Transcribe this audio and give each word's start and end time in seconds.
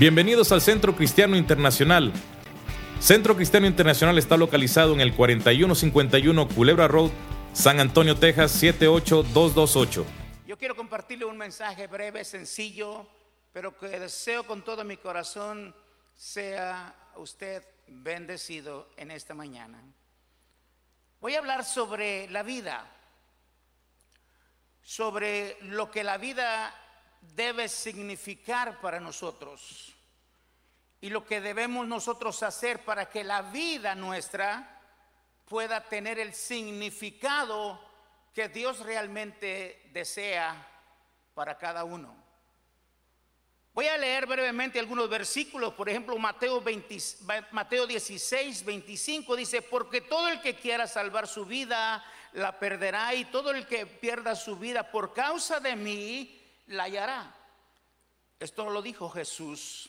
Bienvenidos 0.00 0.50
al 0.50 0.62
Centro 0.62 0.96
Cristiano 0.96 1.36
Internacional. 1.36 2.10
Centro 3.00 3.36
Cristiano 3.36 3.66
Internacional 3.66 4.16
está 4.16 4.38
localizado 4.38 4.94
en 4.94 5.02
el 5.02 5.14
4151 5.14 6.48
Culebra 6.48 6.88
Road, 6.88 7.10
San 7.52 7.80
Antonio, 7.80 8.16
Texas 8.16 8.50
78228. 8.52 10.06
Yo 10.46 10.56
quiero 10.56 10.74
compartirle 10.74 11.26
un 11.26 11.36
mensaje 11.36 11.86
breve, 11.86 12.24
sencillo, 12.24 13.06
pero 13.52 13.76
que 13.76 13.88
deseo 13.88 14.46
con 14.46 14.64
todo 14.64 14.84
mi 14.84 14.96
corazón 14.96 15.74
sea 16.14 16.94
usted 17.16 17.62
bendecido 17.86 18.88
en 18.96 19.10
esta 19.10 19.34
mañana. 19.34 19.82
Voy 21.20 21.34
a 21.34 21.40
hablar 21.40 21.62
sobre 21.62 22.26
la 22.30 22.42
vida, 22.42 22.90
sobre 24.80 25.58
lo 25.60 25.90
que 25.90 26.02
la 26.02 26.16
vida 26.16 26.74
debe 27.36 27.68
significar 27.68 28.80
para 28.80 28.98
nosotros 28.98 29.89
y 31.00 31.10
lo 31.10 31.24
que 31.24 31.40
debemos 31.40 31.86
nosotros 31.86 32.42
hacer 32.42 32.84
para 32.84 33.08
que 33.08 33.24
la 33.24 33.42
vida 33.42 33.94
nuestra 33.94 34.80
pueda 35.46 35.88
tener 35.88 36.18
el 36.18 36.34
significado 36.34 37.80
que 38.34 38.48
Dios 38.48 38.80
realmente 38.80 39.90
desea 39.92 40.66
para 41.34 41.58
cada 41.58 41.84
uno. 41.84 42.14
Voy 43.72 43.86
a 43.86 43.96
leer 43.96 44.26
brevemente 44.26 44.78
algunos 44.78 45.08
versículos, 45.08 45.74
por 45.74 45.88
ejemplo, 45.88 46.18
Mateo, 46.18 46.60
20, 46.60 46.98
Mateo 47.52 47.86
16, 47.86 48.64
25 48.64 49.36
dice, 49.36 49.62
porque 49.62 50.02
todo 50.02 50.28
el 50.28 50.40
que 50.40 50.56
quiera 50.56 50.86
salvar 50.86 51.26
su 51.26 51.46
vida 51.46 52.04
la 52.32 52.58
perderá 52.58 53.14
y 53.14 53.24
todo 53.26 53.52
el 53.52 53.66
que 53.66 53.86
pierda 53.86 54.34
su 54.34 54.56
vida 54.56 54.90
por 54.90 55.14
causa 55.14 55.60
de 55.60 55.76
mí 55.76 56.42
la 56.66 56.84
hallará. 56.84 57.34
Esto 58.38 58.68
lo 58.70 58.82
dijo 58.82 59.08
Jesús. 59.08 59.88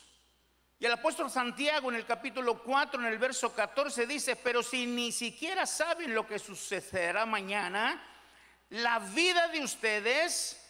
Y 0.82 0.86
el 0.86 0.92
apóstol 0.94 1.30
Santiago 1.30 1.90
en 1.90 1.94
el 1.94 2.04
capítulo 2.04 2.60
4, 2.60 2.98
en 2.98 3.06
el 3.06 3.16
verso 3.16 3.54
14 3.54 4.04
dice, 4.04 4.34
pero 4.34 4.64
si 4.64 4.84
ni 4.84 5.12
siquiera 5.12 5.64
saben 5.64 6.12
lo 6.12 6.26
que 6.26 6.40
sucederá 6.40 7.24
mañana, 7.24 8.02
la 8.70 8.98
vida 8.98 9.46
de 9.46 9.62
ustedes, 9.62 10.60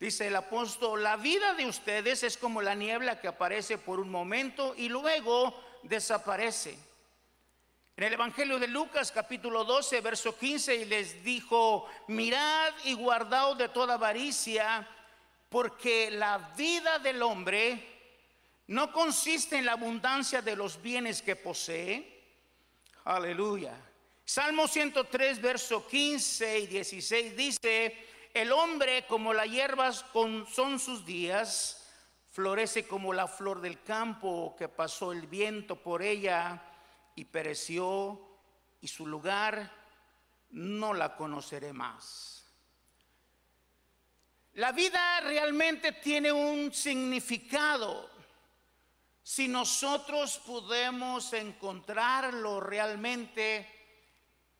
dice 0.00 0.28
el 0.28 0.36
apóstol, 0.36 1.02
la 1.02 1.16
vida 1.16 1.52
de 1.52 1.66
ustedes 1.66 2.22
es 2.22 2.38
como 2.38 2.62
la 2.62 2.74
niebla 2.74 3.20
que 3.20 3.28
aparece 3.28 3.76
por 3.76 4.00
un 4.00 4.08
momento 4.08 4.74
y 4.74 4.88
luego 4.88 5.54
desaparece. 5.82 6.78
En 7.98 8.04
el 8.04 8.14
Evangelio 8.14 8.58
de 8.58 8.68
Lucas 8.68 9.12
capítulo 9.12 9.64
12, 9.64 10.00
verso 10.00 10.34
15, 10.34 10.76
y 10.76 10.84
les 10.86 11.22
dijo, 11.22 11.86
mirad 12.08 12.72
y 12.84 12.94
guardaos 12.94 13.58
de 13.58 13.68
toda 13.68 13.96
avaricia 13.96 14.88
porque 15.50 16.10
la 16.10 16.38
vida 16.56 16.98
del 17.00 17.20
hombre 17.20 17.91
no 18.72 18.90
consiste 18.90 19.58
en 19.58 19.66
la 19.66 19.72
abundancia 19.72 20.40
de 20.40 20.56
los 20.56 20.80
bienes 20.80 21.20
que 21.20 21.36
posee. 21.36 22.22
Aleluya. 23.04 23.78
Salmo 24.24 24.66
103, 24.66 25.42
verso 25.42 25.86
15 25.86 26.60
y 26.60 26.66
16 26.68 27.36
dice, 27.36 28.06
el 28.32 28.50
hombre 28.50 29.04
como 29.06 29.34
la 29.34 29.44
hierba 29.44 29.92
son 29.92 30.78
sus 30.78 31.04
días, 31.04 31.86
florece 32.30 32.86
como 32.86 33.12
la 33.12 33.28
flor 33.28 33.60
del 33.60 33.82
campo 33.82 34.56
que 34.56 34.70
pasó 34.70 35.12
el 35.12 35.26
viento 35.26 35.76
por 35.76 36.00
ella 36.00 36.62
y 37.14 37.26
pereció, 37.26 38.18
y 38.80 38.88
su 38.88 39.06
lugar 39.06 39.70
no 40.48 40.94
la 40.94 41.14
conoceré 41.14 41.74
más. 41.74 42.32
La 44.54 44.72
vida 44.72 45.20
realmente 45.20 45.92
tiene 45.92 46.32
un 46.32 46.72
significado. 46.72 48.11
Si 49.22 49.46
nosotros 49.46 50.40
podemos 50.44 51.32
encontrarlo 51.32 52.60
realmente, 52.60 53.68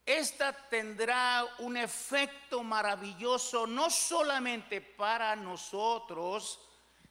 esta 0.06 0.52
tendrá 0.52 1.44
un 1.58 1.76
efecto 1.76 2.62
maravilloso 2.62 3.66
no 3.66 3.90
solamente 3.90 4.80
para 4.80 5.34
nosotros, 5.36 6.60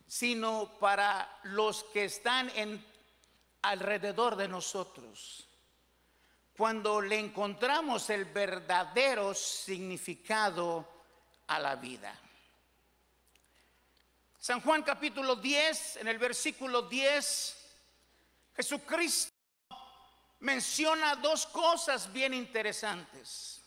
sino 0.07 0.77
para 0.79 1.39
los 1.43 1.83
que 1.85 2.05
están 2.05 2.49
en, 2.55 2.85
alrededor 3.61 4.35
de 4.35 4.47
nosotros. 4.47 5.47
Cuando 6.57 7.01
le 7.01 7.19
encontramos 7.19 8.09
el 8.09 8.25
verdadero 8.25 9.33
significado 9.33 10.87
a 11.47 11.59
la 11.59 11.75
vida. 11.75 12.17
San 14.41 14.59
Juan 14.61 14.81
capítulo 14.81 15.35
10, 15.35 15.97
en 15.97 16.07
el 16.07 16.17
versículo 16.17 16.81
10, 16.81 17.57
Jesucristo 18.55 19.31
menciona 20.39 21.15
dos 21.17 21.45
cosas 21.45 22.11
bien 22.11 22.33
interesantes. 22.33 23.61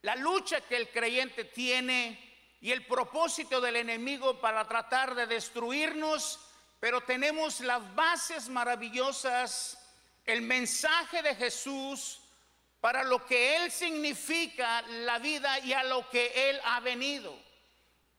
La 0.00 0.16
lucha 0.16 0.60
que 0.62 0.76
el 0.76 0.90
creyente 0.90 1.44
tiene 1.44 2.18
y 2.60 2.72
el 2.72 2.84
propósito 2.84 3.60
del 3.60 3.76
enemigo 3.76 4.40
para 4.40 4.66
tratar 4.66 5.14
de 5.14 5.28
destruirnos, 5.28 6.40
pero 6.80 7.02
tenemos 7.02 7.60
las 7.60 7.94
bases 7.94 8.48
maravillosas, 8.48 9.78
el 10.26 10.42
mensaje 10.42 11.22
de 11.22 11.36
Jesús 11.36 12.18
para 12.80 13.04
lo 13.04 13.24
que 13.24 13.54
Él 13.54 13.70
significa 13.70 14.82
la 14.82 15.20
vida 15.20 15.60
y 15.60 15.72
a 15.72 15.84
lo 15.84 16.10
que 16.10 16.50
Él 16.50 16.60
ha 16.64 16.80
venido. 16.80 17.51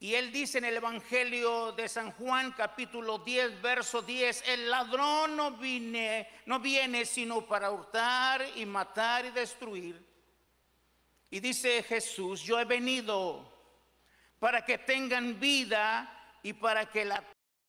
Y 0.04 0.16
él 0.16 0.34
dice 0.34 0.58
en 0.58 0.66
el 0.66 0.76
Evangelio 0.76 1.72
de 1.72 1.88
San 1.88 2.12
Juan 2.12 2.52
capítulo 2.52 3.20
10, 3.20 3.62
verso 3.62 4.02
10, 4.02 4.44
el 4.48 4.70
ladrón 4.70 5.38
no 5.38 5.52
viene, 5.52 6.28
no 6.46 6.60
viene 6.60 7.06
sino 7.06 7.46
para 7.46 7.72
hurtar 7.72 8.46
y 8.56 8.66
matar 8.66 9.24
y 9.24 9.30
destruir. 9.30 10.06
Y 11.30 11.40
dice 11.40 11.84
Jesús, 11.84 12.42
yo 12.42 12.60
he 12.60 12.66
venido 12.66 13.50
para 14.40 14.66
que 14.66 14.78
tengan 14.80 15.40
vida 15.40 16.38
y 16.44 16.52
para 16.52 16.86
que 16.86 17.06
la 17.06 17.24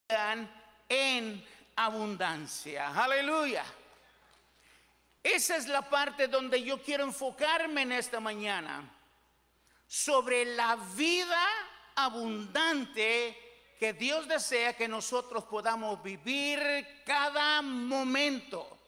tengan 0.09 0.53
en 0.89 1.47
abundancia. 1.77 3.01
Aleluya. 3.01 3.65
Esa 5.23 5.57
es 5.57 5.69
la 5.69 5.89
parte 5.89 6.27
donde 6.27 6.61
yo 6.65 6.83
quiero 6.83 7.05
enfocarme 7.05 7.83
en 7.83 7.93
esta 7.93 8.19
mañana. 8.19 8.91
Sobre 9.87 10.45
la 10.45 10.75
vida 10.97 11.49
abundante 11.97 13.45
que 13.79 13.93
Dios 13.93 14.29
desea 14.29 14.77
que 14.77 14.89
nosotros 14.89 15.45
podamos 15.45 16.03
vivir 16.03 17.03
cada 17.05 17.61
momento 17.63 18.79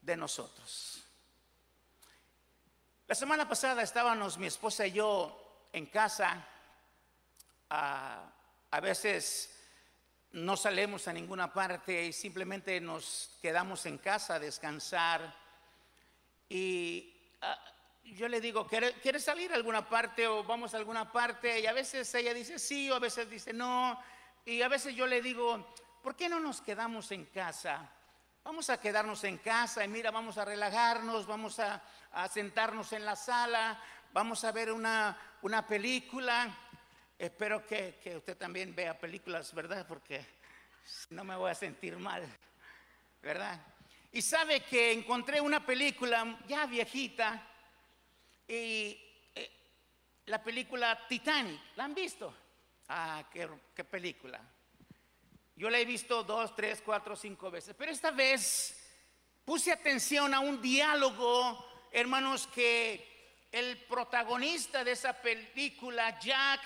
de 0.00 0.16
nosotros. 0.16 1.02
La 3.08 3.14
semana 3.14 3.48
pasada 3.48 3.82
estábamos 3.82 4.38
mi 4.38 4.46
esposa 4.46 4.86
y 4.86 4.92
yo 4.92 5.68
en 5.72 5.86
casa. 5.86 6.44
Ah, 7.70 8.32
a 8.70 8.80
veces 8.80 9.56
no 10.32 10.56
salimos 10.56 11.08
a 11.08 11.12
ninguna 11.12 11.52
parte 11.52 12.06
y 12.06 12.12
simplemente 12.12 12.80
nos 12.80 13.38
quedamos 13.40 13.86
en 13.86 13.98
casa 13.98 14.34
a 14.34 14.38
descansar. 14.40 15.34
Y 16.48 17.30
ah, 17.40 17.58
yo 18.14 18.28
le 18.28 18.40
digo, 18.40 18.66
¿quieres 18.66 19.24
salir 19.24 19.52
a 19.52 19.56
alguna 19.56 19.88
parte 19.88 20.26
o 20.26 20.44
vamos 20.44 20.74
a 20.74 20.76
alguna 20.76 21.10
parte? 21.10 21.60
Y 21.60 21.66
a 21.66 21.72
veces 21.72 22.14
ella 22.14 22.32
dice 22.32 22.58
sí 22.58 22.90
o 22.90 22.94
a 22.94 22.98
veces 22.98 23.28
dice 23.28 23.52
no. 23.52 24.00
Y 24.44 24.62
a 24.62 24.68
veces 24.68 24.94
yo 24.94 25.06
le 25.06 25.20
digo, 25.20 25.74
¿por 26.02 26.14
qué 26.14 26.28
no 26.28 26.38
nos 26.38 26.60
quedamos 26.60 27.10
en 27.10 27.26
casa? 27.26 27.90
Vamos 28.44 28.70
a 28.70 28.80
quedarnos 28.80 29.24
en 29.24 29.38
casa 29.38 29.84
y 29.84 29.88
mira, 29.88 30.12
vamos 30.12 30.38
a 30.38 30.44
relajarnos, 30.44 31.26
vamos 31.26 31.58
a, 31.58 31.82
sentarnos 32.32 32.92
en 32.92 33.04
la 33.04 33.16
sala, 33.16 33.78
vamos 34.12 34.44
a 34.44 34.52
ver 34.52 34.70
una, 34.70 35.18
una 35.42 35.66
película. 35.66 36.56
Espero 37.18 37.66
que, 37.66 37.98
que 38.02 38.16
usted 38.16 38.36
también 38.36 38.74
vea 38.74 38.98
películas, 38.98 39.52
¿verdad? 39.52 39.84
Porque 39.86 40.24
no 41.10 41.24
me 41.24 41.34
voy 41.34 41.50
a 41.50 41.54
sentir 41.54 41.96
mal, 41.96 42.24
¿verdad? 43.20 43.60
Y 44.12 44.22
sabe 44.22 44.60
que 44.60 44.92
encontré 44.92 45.40
una 45.40 45.66
película 45.66 46.38
ya 46.46 46.66
viejita 46.66 47.42
y 48.48 48.98
eh, 49.34 49.50
la 50.26 50.42
película 50.42 51.06
Titanic, 51.08 51.60
¿la 51.76 51.84
han 51.84 51.94
visto? 51.94 52.32
Ah, 52.88 53.24
qué, 53.32 53.48
qué 53.74 53.84
película. 53.84 54.40
Yo 55.56 55.70
la 55.70 55.78
he 55.78 55.84
visto 55.84 56.22
dos, 56.22 56.54
tres, 56.54 56.82
cuatro, 56.84 57.16
cinco 57.16 57.50
veces, 57.50 57.74
pero 57.76 57.90
esta 57.90 58.10
vez 58.10 58.78
puse 59.44 59.72
atención 59.72 60.34
a 60.34 60.40
un 60.40 60.60
diálogo, 60.60 61.88
hermanos, 61.90 62.46
que 62.48 63.46
el 63.50 63.78
protagonista 63.84 64.84
de 64.84 64.92
esa 64.92 65.14
película, 65.14 66.18
Jack, 66.20 66.60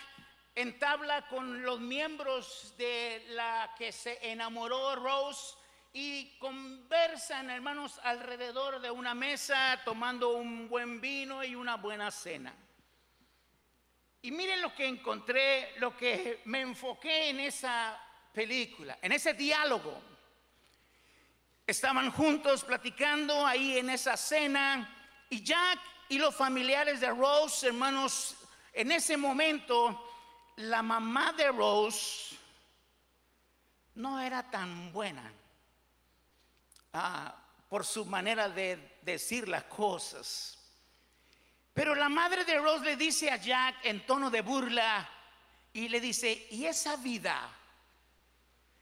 entabla 0.54 1.28
con 1.28 1.62
los 1.62 1.80
miembros 1.80 2.74
de 2.76 3.24
la 3.28 3.74
que 3.78 3.92
se 3.92 4.18
enamoró 4.30 4.96
Rose 4.96 5.54
y 5.92 6.38
conversan, 6.38 7.50
hermanos, 7.50 8.00
alrededor 8.04 8.80
de 8.80 8.90
una 8.90 9.14
mesa, 9.14 9.80
tomando 9.84 10.30
un 10.30 10.68
buen 10.68 11.00
vino 11.00 11.42
y 11.42 11.54
una 11.54 11.76
buena 11.76 12.10
cena. 12.10 12.54
Y 14.22 14.30
miren 14.30 14.62
lo 14.62 14.74
que 14.74 14.86
encontré, 14.86 15.74
lo 15.78 15.96
que 15.96 16.42
me 16.44 16.60
enfoqué 16.60 17.30
en 17.30 17.40
esa 17.40 17.98
película, 18.32 18.98
en 19.02 19.12
ese 19.12 19.34
diálogo. 19.34 20.00
Estaban 21.66 22.10
juntos 22.12 22.64
platicando 22.64 23.46
ahí 23.46 23.78
en 23.78 23.90
esa 23.90 24.16
cena 24.16 24.96
y 25.28 25.42
Jack 25.42 25.80
y 26.08 26.18
los 26.18 26.34
familiares 26.34 27.00
de 27.00 27.08
Rose, 27.08 27.68
hermanos, 27.68 28.36
en 28.72 28.92
ese 28.92 29.16
momento 29.16 30.06
la 30.56 30.82
mamá 30.82 31.32
de 31.32 31.50
Rose 31.50 32.36
no 33.94 34.20
era 34.20 34.48
tan 34.50 34.92
buena 34.92 35.32
por 37.68 37.86
su 37.86 38.04
manera 38.04 38.48
de 38.48 38.98
decir 39.02 39.48
las 39.48 39.64
cosas. 39.64 40.58
Pero 41.72 41.94
la 41.94 42.08
madre 42.08 42.44
de 42.44 42.58
Rose 42.58 42.84
le 42.84 42.96
dice 42.96 43.30
a 43.30 43.36
Jack 43.36 43.84
en 43.84 44.04
tono 44.04 44.30
de 44.30 44.40
burla 44.40 45.08
y 45.72 45.88
le 45.88 46.00
dice, 46.00 46.48
¿y 46.50 46.66
esa 46.66 46.96
vida? 46.96 47.48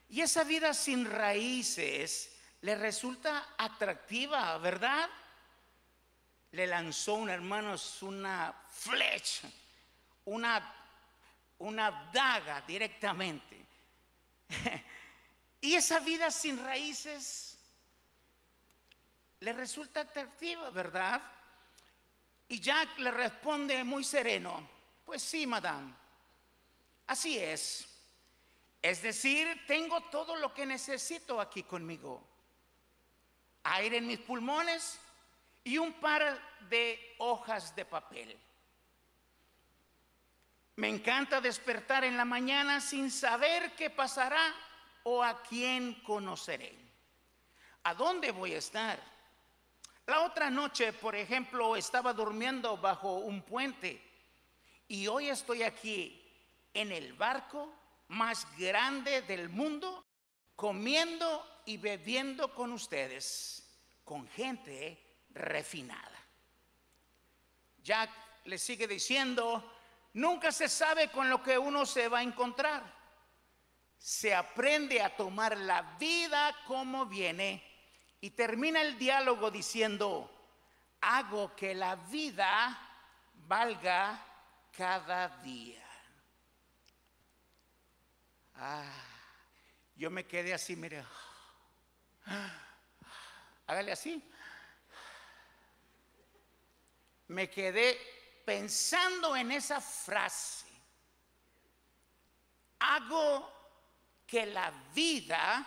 ¿Y 0.09 0.21
esa 0.21 0.43
vida 0.43 0.73
sin 0.73 1.05
raíces 1.05 2.35
le 2.61 2.75
resulta 2.75 3.53
atractiva, 3.57 4.57
verdad? 4.57 5.07
Le 6.51 6.65
lanzó 6.65 7.13
un 7.13 7.29
hermano 7.29 7.75
una 8.01 8.53
flecha, 8.71 9.47
una, 10.25 10.73
una 11.59 12.09
daga 12.11 12.61
directamente. 12.61 13.63
y 15.61 15.75
esa 15.75 15.99
vida 15.99 16.31
sin 16.31 16.57
raíces 16.57 17.48
le 19.41 19.53
resulta 19.53 20.01
atractiva, 20.01 20.69
¿verdad? 20.69 21.21
Y 22.47 22.59
Jack 22.59 22.97
le 22.99 23.11
responde 23.11 23.83
muy 23.83 24.03
sereno, 24.03 24.67
pues 25.05 25.21
sí, 25.21 25.45
madame, 25.45 25.93
así 27.07 27.37
es. 27.37 27.87
Es 28.81 29.01
decir, 29.01 29.65
tengo 29.67 30.01
todo 30.09 30.35
lo 30.37 30.53
que 30.53 30.65
necesito 30.65 31.39
aquí 31.39 31.63
conmigo. 31.63 32.25
Aire 33.63 33.97
en 33.97 34.07
mis 34.07 34.19
pulmones 34.19 34.99
y 35.63 35.77
un 35.77 35.93
par 35.93 36.39
de 36.69 37.15
hojas 37.19 37.75
de 37.75 37.85
papel. 37.85 38.37
Me 40.77 40.87
encanta 40.87 41.41
despertar 41.41 42.05
en 42.05 42.15
la 42.15 42.23
mañana 42.23 42.79
sin 42.79 43.11
saber 43.11 43.75
qué 43.75 43.89
pasará 43.89 44.55
o 45.03 45.21
a 45.21 45.43
quién 45.43 45.95
conoceré. 46.03 46.73
¿A 47.83 47.93
dónde 47.93 48.31
voy 48.31 48.53
a 48.53 48.59
estar? 48.59 49.18
La 50.09 50.21
otra 50.21 50.49
noche, 50.49 50.91
por 50.91 51.15
ejemplo, 51.15 51.75
estaba 51.75 52.13
durmiendo 52.13 52.75
bajo 52.77 53.17
un 53.17 53.43
puente 53.43 54.01
y 54.87 55.05
hoy 55.05 55.29
estoy 55.29 55.61
aquí 55.61 56.19
en 56.73 56.91
el 56.91 57.13
barco 57.13 57.71
más 58.07 58.47
grande 58.57 59.21
del 59.21 59.49
mundo, 59.49 60.03
comiendo 60.55 61.61
y 61.67 61.77
bebiendo 61.77 62.55
con 62.55 62.71
ustedes, 62.71 63.69
con 64.03 64.27
gente 64.29 64.99
refinada. 65.29 66.25
Jack 67.83 68.09
le 68.45 68.57
sigue 68.57 68.87
diciendo, 68.87 69.77
nunca 70.13 70.51
se 70.51 70.69
sabe 70.69 71.11
con 71.11 71.29
lo 71.29 71.43
que 71.43 71.55
uno 71.55 71.85
se 71.85 72.07
va 72.07 72.17
a 72.17 72.23
encontrar. 72.23 72.81
Se 73.99 74.33
aprende 74.33 75.03
a 75.03 75.15
tomar 75.15 75.55
la 75.55 75.83
vida 75.99 76.55
como 76.65 77.05
viene 77.05 77.68
y 78.21 78.31
termina 78.31 78.81
el 78.81 78.97
diálogo 78.97 79.49
diciendo, 79.49 80.29
hago 81.01 81.55
que 81.55 81.73
la 81.73 81.95
vida 81.95 82.77
valga 83.33 84.25
cada 84.75 85.29
día. 85.39 85.85
Ah, 88.55 88.91
yo 89.95 90.09
me 90.09 90.25
quedé 90.25 90.53
así, 90.53 90.75
mire. 90.75 91.05
Hágale 93.67 93.91
así. 93.91 94.21
Me 97.27 97.49
quedé 97.49 98.41
pensando 98.45 99.35
en 99.35 99.51
esa 99.51 99.79
frase. 99.79 100.67
Hago 102.79 103.59
que 104.25 104.45
la 104.45 104.71
vida 104.93 105.65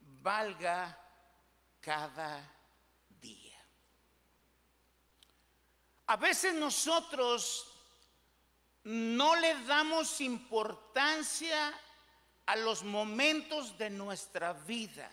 valga 0.00 1.01
cada 1.82 2.48
día. 3.20 3.58
A 6.06 6.16
veces 6.16 6.54
nosotros 6.54 7.66
no 8.84 9.36
le 9.36 9.54
damos 9.64 10.20
importancia 10.20 11.72
a 12.46 12.56
los 12.56 12.82
momentos 12.82 13.76
de 13.76 13.90
nuestra 13.90 14.52
vida 14.52 15.10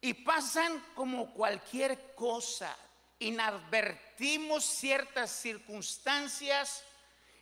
y 0.00 0.14
pasan 0.14 0.84
como 0.94 1.32
cualquier 1.32 2.14
cosa. 2.14 2.76
Inadvertimos 3.20 4.64
ciertas 4.64 5.30
circunstancias, 5.30 6.84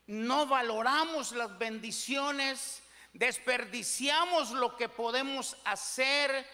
no 0.07 0.47
valoramos 0.47 1.33
las 1.33 1.57
bendiciones, 1.59 2.83
desperdiciamos 3.13 4.53
lo 4.53 4.77
que 4.77 4.89
podemos 4.89 5.57
hacer 5.65 6.47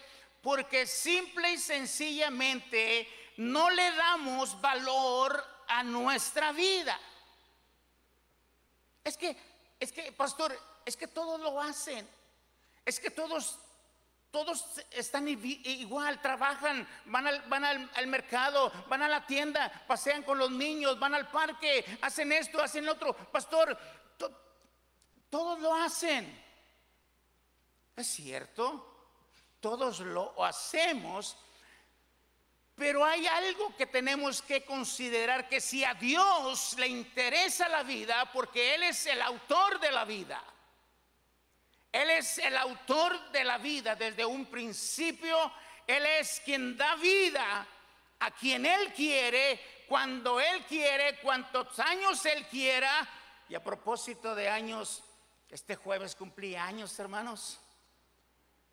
porque 0.43 0.85
simple 0.85 1.53
y 1.53 1.57
sencillamente 1.57 3.07
no 3.37 3.69
le 3.69 3.91
damos 3.95 4.59
valor 4.59 5.43
a 5.69 5.83
nuestra 5.83 6.51
vida. 6.51 6.99
Es 9.05 9.15
que, 9.15 9.35
es 9.79 9.93
que, 9.93 10.11
pastor, 10.11 10.59
es 10.85 10.97
que 10.97 11.07
todos 11.07 11.39
lo 11.39 11.61
hacen. 11.61 12.05
Es 12.85 12.99
que 12.99 13.09
todos, 13.09 13.57
todos 14.31 14.81
están 14.91 15.29
igual, 15.29 16.21
trabajan, 16.21 16.85
van, 17.05 17.25
al, 17.25 17.41
van 17.43 17.63
al, 17.63 18.07
mercado, 18.07 18.69
van 18.89 19.01
a 19.01 19.07
la 19.07 19.25
tienda, 19.25 19.85
pasean 19.87 20.23
con 20.23 20.37
los 20.37 20.51
niños, 20.51 20.99
van 20.99 21.15
al 21.15 21.31
parque, 21.31 21.85
hacen 22.01 22.33
esto, 22.33 22.61
hacen 22.61 22.89
otro. 22.89 23.15
Pastor, 23.31 23.77
todos 25.29 25.59
lo 25.59 25.73
hacen. 25.73 26.43
Es 27.95 28.07
cierto 28.07 28.92
todos 29.63 30.01
lo 30.01 30.43
hacemos, 30.43 31.37
pero 32.75 33.05
hay 33.05 33.25
algo 33.25 33.73
que 33.77 33.85
tenemos 33.85 34.41
que 34.41 34.65
considerar, 34.65 35.47
que 35.47 35.61
si 35.61 35.85
a 35.85 35.93
Dios 35.93 36.75
le 36.77 36.87
interesa 36.87 37.69
la 37.69 37.81
vida, 37.81 38.29
porque 38.33 38.75
Él 38.75 38.83
es 38.83 39.05
el 39.05 39.21
autor 39.21 39.79
de 39.79 39.89
la 39.89 40.03
vida, 40.03 40.43
Él 41.93 42.09
es 42.09 42.39
el 42.39 42.57
autor 42.57 43.31
de 43.31 43.45
la 43.45 43.57
vida 43.57 43.95
desde 43.95 44.25
un 44.25 44.47
principio, 44.47 45.53
Él 45.87 46.05
es 46.07 46.41
quien 46.43 46.75
da 46.75 46.95
vida 46.95 47.65
a 48.19 48.31
quien 48.31 48.65
Él 48.65 48.91
quiere, 48.93 49.85
cuando 49.87 50.41
Él 50.41 50.65
quiere, 50.65 51.19
cuantos 51.19 51.79
años 51.79 52.25
Él 52.25 52.45
quiera. 52.47 53.07
Y 53.47 53.55
a 53.55 53.63
propósito 53.63 54.35
de 54.35 54.49
años, 54.49 55.01
este 55.49 55.77
jueves 55.77 56.15
cumplí 56.15 56.57
años, 56.57 56.99
hermanos. 56.99 57.62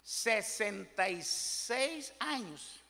66 0.02 2.12
años. 2.18 2.80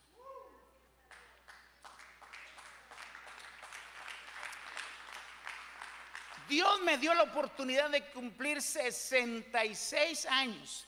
Dios 6.51 6.81
me 6.81 6.99
dio 6.99 7.15
la 7.15 7.23
oportunidad 7.23 7.91
de 7.91 8.11
cumplir 8.11 8.61
66 8.61 10.27
años. 10.27 10.85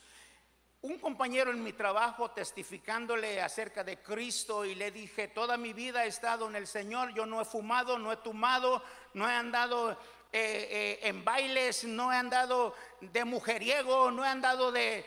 Un 0.81 0.99
compañero 0.99 1.52
en 1.52 1.62
mi 1.62 1.73
trabajo 1.73 2.33
testificándole 2.33 3.41
acerca 3.41 3.85
de 3.85 4.02
Cristo 4.02 4.64
y 4.64 4.75
le 4.75 4.91
dije, 4.91 5.29
toda 5.29 5.57
mi 5.57 5.73
vida 5.73 6.05
he 6.05 6.09
estado 6.09 6.49
en 6.49 6.57
el 6.57 6.67
Señor, 6.67 7.14
yo 7.14 7.26
no 7.26 7.41
he 7.41 7.45
fumado, 7.45 7.97
no 7.97 8.11
he 8.11 8.17
tomado, 8.17 8.83
no 9.14 9.31
he 9.31 9.33
andado 9.33 9.93
eh, 9.93 9.97
eh, 10.33 10.99
en 11.02 11.25
bailes, 11.25 11.85
no 11.85 12.12
he 12.12 12.17
andado 12.17 12.75
de 13.00 13.25
mujeriego, 13.25 14.11
no 14.11 14.25
he 14.25 14.29
andado 14.29 14.73
de, 14.73 15.07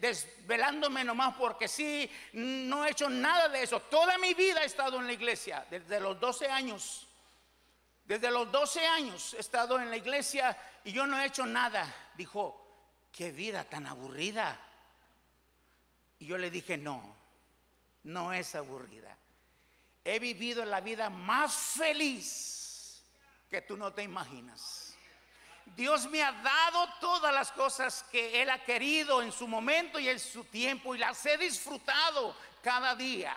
desvelándome 0.00 1.04
nomás 1.04 1.34
porque 1.36 1.68
sí, 1.68 2.10
no 2.32 2.84
he 2.84 2.90
hecho 2.90 3.08
nada 3.08 3.48
de 3.48 3.62
eso. 3.62 3.80
Toda 3.82 4.18
mi 4.18 4.34
vida 4.34 4.62
he 4.62 4.66
estado 4.66 4.98
en 4.98 5.06
la 5.06 5.12
iglesia, 5.12 5.66
desde 5.70 6.00
los 6.00 6.18
12 6.18 6.48
años. 6.48 7.06
Desde 8.04 8.30
los 8.30 8.50
12 8.50 8.86
años 8.86 9.34
he 9.34 9.40
estado 9.40 9.80
en 9.80 9.88
la 9.88 9.96
iglesia 9.96 10.58
y 10.82 10.92
yo 10.92 11.06
no 11.06 11.20
he 11.20 11.26
hecho 11.26 11.46
nada. 11.46 11.86
Dijo, 12.16 12.60
qué 13.12 13.30
vida 13.30 13.64
tan 13.64 13.86
aburrida. 13.86 14.60
Y 16.18 16.26
yo 16.26 16.36
le 16.36 16.50
dije, 16.50 16.76
no, 16.76 17.16
no 18.04 18.32
es 18.32 18.54
aburrida. 18.54 19.16
He 20.04 20.18
vivido 20.18 20.64
la 20.64 20.80
vida 20.80 21.08
más 21.10 21.54
feliz 21.54 23.04
que 23.48 23.62
tú 23.62 23.76
no 23.76 23.92
te 23.92 24.02
imaginas. 24.02 24.89
Dios 25.76 26.08
me 26.10 26.22
ha 26.22 26.32
dado 26.32 26.88
todas 27.00 27.34
las 27.34 27.52
cosas 27.52 28.04
que 28.10 28.42
Él 28.42 28.50
ha 28.50 28.62
querido 28.64 29.22
en 29.22 29.32
su 29.32 29.46
momento 29.46 29.98
y 29.98 30.08
en 30.08 30.18
su 30.18 30.44
tiempo 30.44 30.94
y 30.94 30.98
las 30.98 31.24
he 31.26 31.38
disfrutado 31.38 32.34
cada 32.62 32.94
día. 32.94 33.36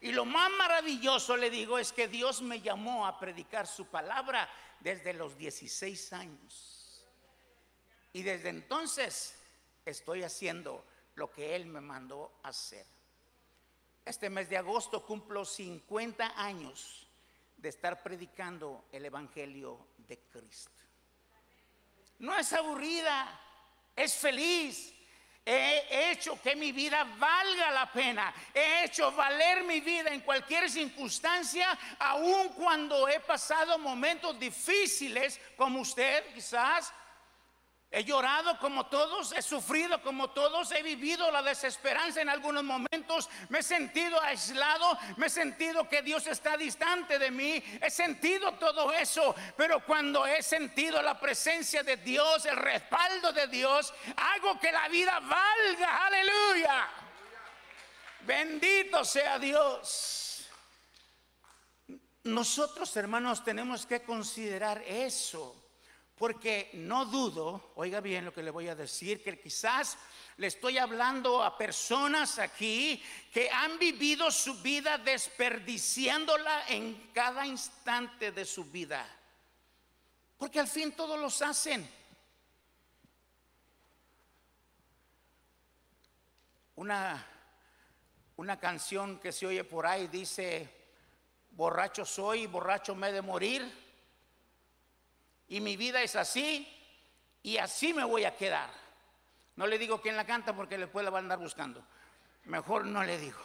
Y 0.00 0.12
lo 0.12 0.24
más 0.24 0.50
maravilloso, 0.50 1.36
le 1.36 1.50
digo, 1.50 1.78
es 1.78 1.92
que 1.92 2.08
Dios 2.08 2.40
me 2.40 2.60
llamó 2.60 3.06
a 3.06 3.18
predicar 3.18 3.66
su 3.66 3.86
palabra 3.86 4.48
desde 4.80 5.12
los 5.12 5.36
16 5.36 6.12
años. 6.12 7.04
Y 8.12 8.22
desde 8.22 8.48
entonces 8.48 9.34
estoy 9.84 10.22
haciendo 10.22 10.84
lo 11.16 11.30
que 11.30 11.56
Él 11.56 11.66
me 11.66 11.80
mandó 11.80 12.32
hacer. 12.44 12.86
Este 14.04 14.30
mes 14.30 14.48
de 14.48 14.56
agosto 14.56 15.04
cumplo 15.04 15.44
50 15.44 16.40
años 16.40 17.06
de 17.56 17.68
estar 17.68 18.02
predicando 18.02 18.84
el 18.92 19.04
Evangelio 19.04 19.88
de 19.98 20.18
Cristo. 20.18 20.87
No 22.18 22.36
es 22.36 22.52
aburrida, 22.52 23.28
es 23.94 24.14
feliz. 24.14 24.94
He 25.44 26.10
hecho 26.10 26.38
que 26.42 26.54
mi 26.54 26.72
vida 26.72 27.04
valga 27.18 27.70
la 27.70 27.90
pena. 27.90 28.34
He 28.52 28.84
hecho 28.84 29.10
valer 29.12 29.64
mi 29.64 29.80
vida 29.80 30.10
en 30.10 30.20
cualquier 30.20 30.68
circunstancia, 30.68 31.66
aun 31.98 32.50
cuando 32.50 33.08
he 33.08 33.18
pasado 33.20 33.78
momentos 33.78 34.38
difíciles, 34.38 35.40
como 35.56 35.80
usted 35.80 36.34
quizás 36.34 36.92
He 37.90 38.04
llorado 38.04 38.58
como 38.58 38.86
todos, 38.86 39.32
he 39.32 39.40
sufrido 39.40 40.02
como 40.02 40.28
todos, 40.30 40.70
he 40.72 40.82
vivido 40.82 41.30
la 41.30 41.42
desesperanza 41.42 42.20
en 42.20 42.28
algunos 42.28 42.62
momentos, 42.62 43.30
me 43.48 43.60
he 43.60 43.62
sentido 43.62 44.20
aislado, 44.20 44.98
me 45.16 45.26
he 45.26 45.30
sentido 45.30 45.88
que 45.88 46.02
Dios 46.02 46.26
está 46.26 46.58
distante 46.58 47.18
de 47.18 47.30
mí, 47.30 47.62
he 47.80 47.90
sentido 47.90 48.52
todo 48.54 48.92
eso, 48.92 49.34
pero 49.56 49.82
cuando 49.86 50.26
he 50.26 50.42
sentido 50.42 51.00
la 51.00 51.18
presencia 51.18 51.82
de 51.82 51.96
Dios, 51.96 52.44
el 52.44 52.56
respaldo 52.56 53.32
de 53.32 53.46
Dios, 53.46 53.94
hago 54.16 54.60
que 54.60 54.70
la 54.70 54.86
vida 54.88 55.18
valga, 55.20 56.06
aleluya. 56.06 56.88
Bendito 58.20 59.02
sea 59.02 59.38
Dios. 59.38 60.46
Nosotros, 62.24 62.94
hermanos, 62.98 63.42
tenemos 63.42 63.86
que 63.86 64.02
considerar 64.02 64.82
eso. 64.82 65.67
Porque 66.18 66.70
no 66.74 67.04
dudo, 67.04 67.72
oiga 67.76 68.00
bien 68.00 68.24
lo 68.24 68.32
que 68.32 68.42
le 68.42 68.50
voy 68.50 68.66
a 68.68 68.74
decir, 68.74 69.22
que 69.22 69.38
quizás 69.38 69.96
le 70.38 70.48
estoy 70.48 70.76
hablando 70.76 71.42
a 71.42 71.56
personas 71.56 72.38
aquí 72.40 73.00
que 73.32 73.48
han 73.50 73.78
vivido 73.78 74.30
su 74.30 74.60
vida 74.60 74.98
desperdiciándola 74.98 76.68
en 76.68 77.10
cada 77.12 77.46
instante 77.46 78.32
de 78.32 78.44
su 78.44 78.64
vida. 78.64 79.06
Porque 80.36 80.58
al 80.58 80.68
fin 80.68 80.92
todos 80.92 81.18
los 81.20 81.40
hacen. 81.40 81.88
Una, 86.76 87.26
una 88.36 88.58
canción 88.58 89.18
que 89.18 89.32
se 89.32 89.46
oye 89.46 89.62
por 89.64 89.86
ahí 89.86 90.08
dice, 90.08 90.68
borracho 91.50 92.04
soy, 92.04 92.46
borracho 92.46 92.94
me 92.94 93.08
he 93.08 93.12
de 93.12 93.22
morir 93.22 93.87
y 95.48 95.60
mi 95.60 95.76
vida 95.76 96.02
es 96.02 96.16
así 96.16 96.68
y 97.42 97.56
así 97.56 97.92
me 97.94 98.04
voy 98.04 98.24
a 98.24 98.36
quedar. 98.36 98.70
No 99.56 99.66
le 99.66 99.78
digo 99.78 100.00
quién 100.00 100.16
la 100.16 100.24
canta 100.24 100.54
porque 100.54 100.78
después 100.78 101.04
la 101.04 101.10
va 101.10 101.18
a 101.18 101.22
andar 101.22 101.38
buscando. 101.38 101.84
Mejor 102.44 102.84
no 102.84 103.02
le 103.02 103.18
digo. 103.18 103.40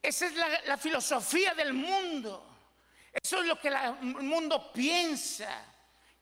Esa 0.00 0.26
es 0.26 0.34
la, 0.66 0.76
filosofía 0.78 1.54
del 1.54 1.72
mundo. 1.72 2.48
Eso 3.12 3.40
es 3.40 3.46
lo 3.46 3.58
que 3.60 3.68
el 3.68 4.02
mundo 4.02 4.72
piensa 4.72 5.71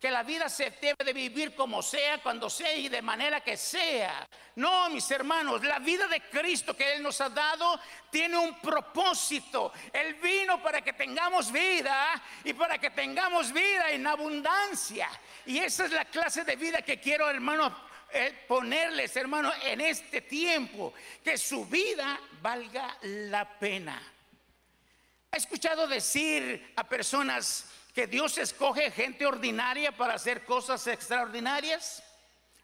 que 0.01 0.11
la 0.11 0.23
vida 0.23 0.49
se 0.49 0.71
debe 0.81 1.05
de 1.05 1.13
vivir 1.13 1.55
como 1.55 1.83
sea, 1.83 2.23
cuando 2.23 2.49
sea 2.49 2.75
y 2.75 2.89
de 2.89 3.03
manera 3.03 3.43
que 3.43 3.59
sea. 3.59 4.27
No, 4.57 4.89
mis 4.89 5.11
hermanos, 5.11 5.63
la 5.63 5.79
vida 5.79 6.09
de 6.09 6.23
Cristo 6.23 6.75
que 6.75 6.95
Él 6.95 7.03
nos 7.03 7.21
ha 7.21 7.29
dado 7.29 7.79
tiene 8.11 8.39
un 8.39 8.59
propósito. 8.61 9.71
Él 9.93 10.15
vino 10.15 10.63
para 10.63 10.81
que 10.81 10.95
tengamos 10.95 11.53
vida 11.53 12.21
y 12.43 12.55
para 12.55 12.79
que 12.79 12.91
tengamos 12.91 13.53
vida 13.53 13.91
en 13.91 14.07
abundancia. 14.07 15.11
Y 15.45 15.59
esa 15.59 15.85
es 15.85 15.93
la 15.93 16.07
clase 16.07 16.45
de 16.45 16.57
vida 16.57 16.81
que 16.81 16.99
quiero, 16.99 17.29
hermanos, 17.29 17.71
eh, 18.11 18.45
ponerles, 18.49 19.15
hermanos, 19.17 19.55
en 19.65 19.83
este 19.83 20.23
tiempo, 20.23 20.95
que 21.23 21.37
su 21.37 21.67
vida 21.67 22.19
valga 22.41 22.97
la 23.03 23.47
pena. 23.59 24.03
He 25.31 25.37
escuchado 25.37 25.87
decir 25.87 26.73
a 26.75 26.89
personas, 26.89 27.67
que 28.01 28.07
Dios 28.07 28.39
escoge 28.39 28.91
gente 28.91 29.27
ordinaria 29.27 29.93
para 29.93 30.15
hacer 30.15 30.47
cosas 30.47 30.87
extraordinarias? 30.87 32.03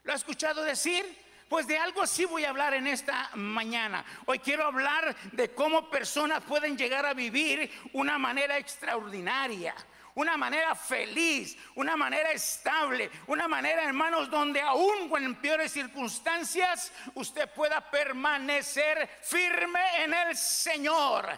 ¿Lo 0.02 0.14
ha 0.14 0.16
escuchado 0.16 0.62
decir? 0.62 1.05
Pues 1.47 1.66
de 1.66 1.76
algo 1.76 2.00
así 2.00 2.25
voy 2.25 2.45
a 2.45 2.49
hablar 2.49 2.73
en 2.73 2.87
esta 2.87 3.28
mañana. 3.35 4.02
Hoy 4.25 4.38
quiero 4.38 4.64
hablar 4.64 5.14
de 5.33 5.50
cómo 5.50 5.90
personas 5.90 6.43
pueden 6.43 6.78
llegar 6.78 7.05
a 7.05 7.12
vivir 7.12 7.71
una 7.93 8.16
manera 8.16 8.57
extraordinaria, 8.57 9.75
una 10.14 10.38
manera 10.38 10.75
feliz, 10.75 11.59
una 11.75 11.99
manera 11.99 12.33
estable, 12.33 13.11
una 13.26 13.47
manera, 13.47 13.85
hermanos, 13.85 14.31
donde 14.31 14.62
aún 14.62 15.12
en 15.19 15.35
peores 15.35 15.71
circunstancias 15.71 16.90
usted 17.12 17.47
pueda 17.52 17.90
permanecer 17.90 19.07
firme 19.21 20.02
en 20.02 20.14
el 20.14 20.35
Señor. 20.35 21.28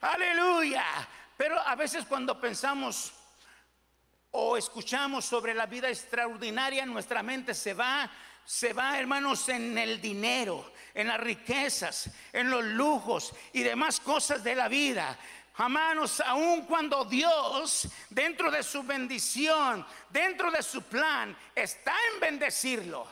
Aleluya. 0.00 0.86
Pero 1.36 1.60
a 1.60 1.74
veces 1.74 2.06
cuando 2.06 2.40
pensamos 2.40 3.12
o 4.36 4.56
escuchamos 4.56 5.24
sobre 5.24 5.54
la 5.54 5.66
vida 5.66 5.88
extraordinaria, 5.88 6.84
nuestra 6.84 7.22
mente 7.22 7.54
se 7.54 7.72
va, 7.72 8.10
se 8.44 8.72
va, 8.72 8.98
hermanos, 8.98 9.48
en 9.48 9.78
el 9.78 10.00
dinero, 10.00 10.72
en 10.92 11.06
las 11.06 11.20
riquezas, 11.20 12.10
en 12.32 12.50
los 12.50 12.64
lujos 12.64 13.32
y 13.52 13.62
demás 13.62 14.00
cosas 14.00 14.42
de 14.42 14.56
la 14.56 14.66
vida. 14.66 15.16
Hermanos, 15.56 16.20
aun 16.20 16.62
cuando 16.62 17.04
Dios, 17.04 17.86
dentro 18.10 18.50
de 18.50 18.64
su 18.64 18.82
bendición, 18.82 19.86
dentro 20.10 20.50
de 20.50 20.64
su 20.64 20.82
plan, 20.82 21.36
está 21.54 21.94
en 22.12 22.20
bendecirlo, 22.20 23.06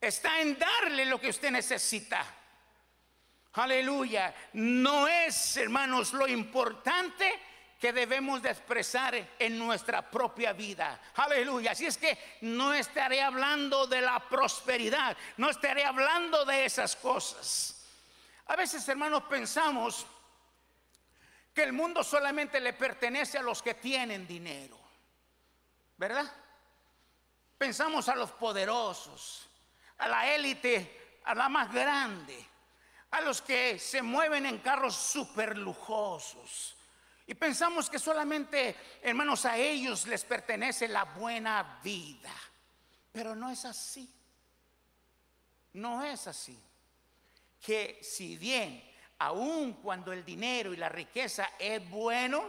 está 0.00 0.40
en 0.40 0.58
darle 0.58 1.04
lo 1.04 1.20
que 1.20 1.28
usted 1.28 1.52
necesita. 1.52 2.26
Aleluya. 3.52 4.34
No 4.54 5.06
es, 5.06 5.56
hermanos, 5.56 6.12
lo 6.14 6.26
importante 6.26 7.32
que 7.78 7.92
debemos 7.92 8.42
de 8.42 8.50
expresar 8.50 9.14
en 9.38 9.58
nuestra 9.58 10.02
propia 10.10 10.52
vida. 10.52 11.00
Aleluya. 11.14 11.72
Así 11.72 11.86
es 11.86 11.96
que 11.96 12.18
no 12.40 12.74
estaré 12.74 13.22
hablando 13.22 13.86
de 13.86 14.00
la 14.00 14.18
prosperidad, 14.28 15.16
no 15.36 15.48
estaré 15.48 15.84
hablando 15.84 16.44
de 16.44 16.64
esas 16.64 16.96
cosas. 16.96 17.86
A 18.46 18.56
veces, 18.56 18.86
hermanos, 18.88 19.22
pensamos 19.24 20.06
que 21.54 21.62
el 21.62 21.72
mundo 21.72 22.02
solamente 22.02 22.58
le 22.58 22.72
pertenece 22.72 23.38
a 23.38 23.42
los 23.42 23.62
que 23.62 23.74
tienen 23.74 24.26
dinero. 24.26 24.76
¿Verdad? 25.96 26.32
Pensamos 27.56 28.08
a 28.08 28.16
los 28.16 28.32
poderosos, 28.32 29.48
a 29.98 30.08
la 30.08 30.34
élite, 30.34 31.20
a 31.24 31.34
la 31.34 31.48
más 31.48 31.72
grande, 31.72 32.44
a 33.12 33.20
los 33.20 33.40
que 33.40 33.78
se 33.78 34.02
mueven 34.02 34.46
en 34.46 34.58
carros 34.58 34.96
super 34.96 35.56
lujosos 35.56 36.77
y 37.28 37.34
pensamos 37.34 37.90
que 37.90 37.98
solamente, 37.98 38.74
hermanos, 39.02 39.44
a 39.44 39.54
ellos 39.58 40.06
les 40.06 40.24
pertenece 40.24 40.88
la 40.88 41.04
buena 41.04 41.78
vida. 41.84 42.32
Pero 43.12 43.36
no 43.36 43.50
es 43.50 43.66
así. 43.66 44.10
No 45.74 46.02
es 46.02 46.26
así. 46.26 46.58
Que 47.60 48.00
si 48.02 48.38
bien, 48.38 48.82
aun 49.18 49.74
cuando 49.74 50.10
el 50.10 50.24
dinero 50.24 50.72
y 50.72 50.78
la 50.78 50.88
riqueza 50.88 51.50
es 51.58 51.86
bueno, 51.90 52.46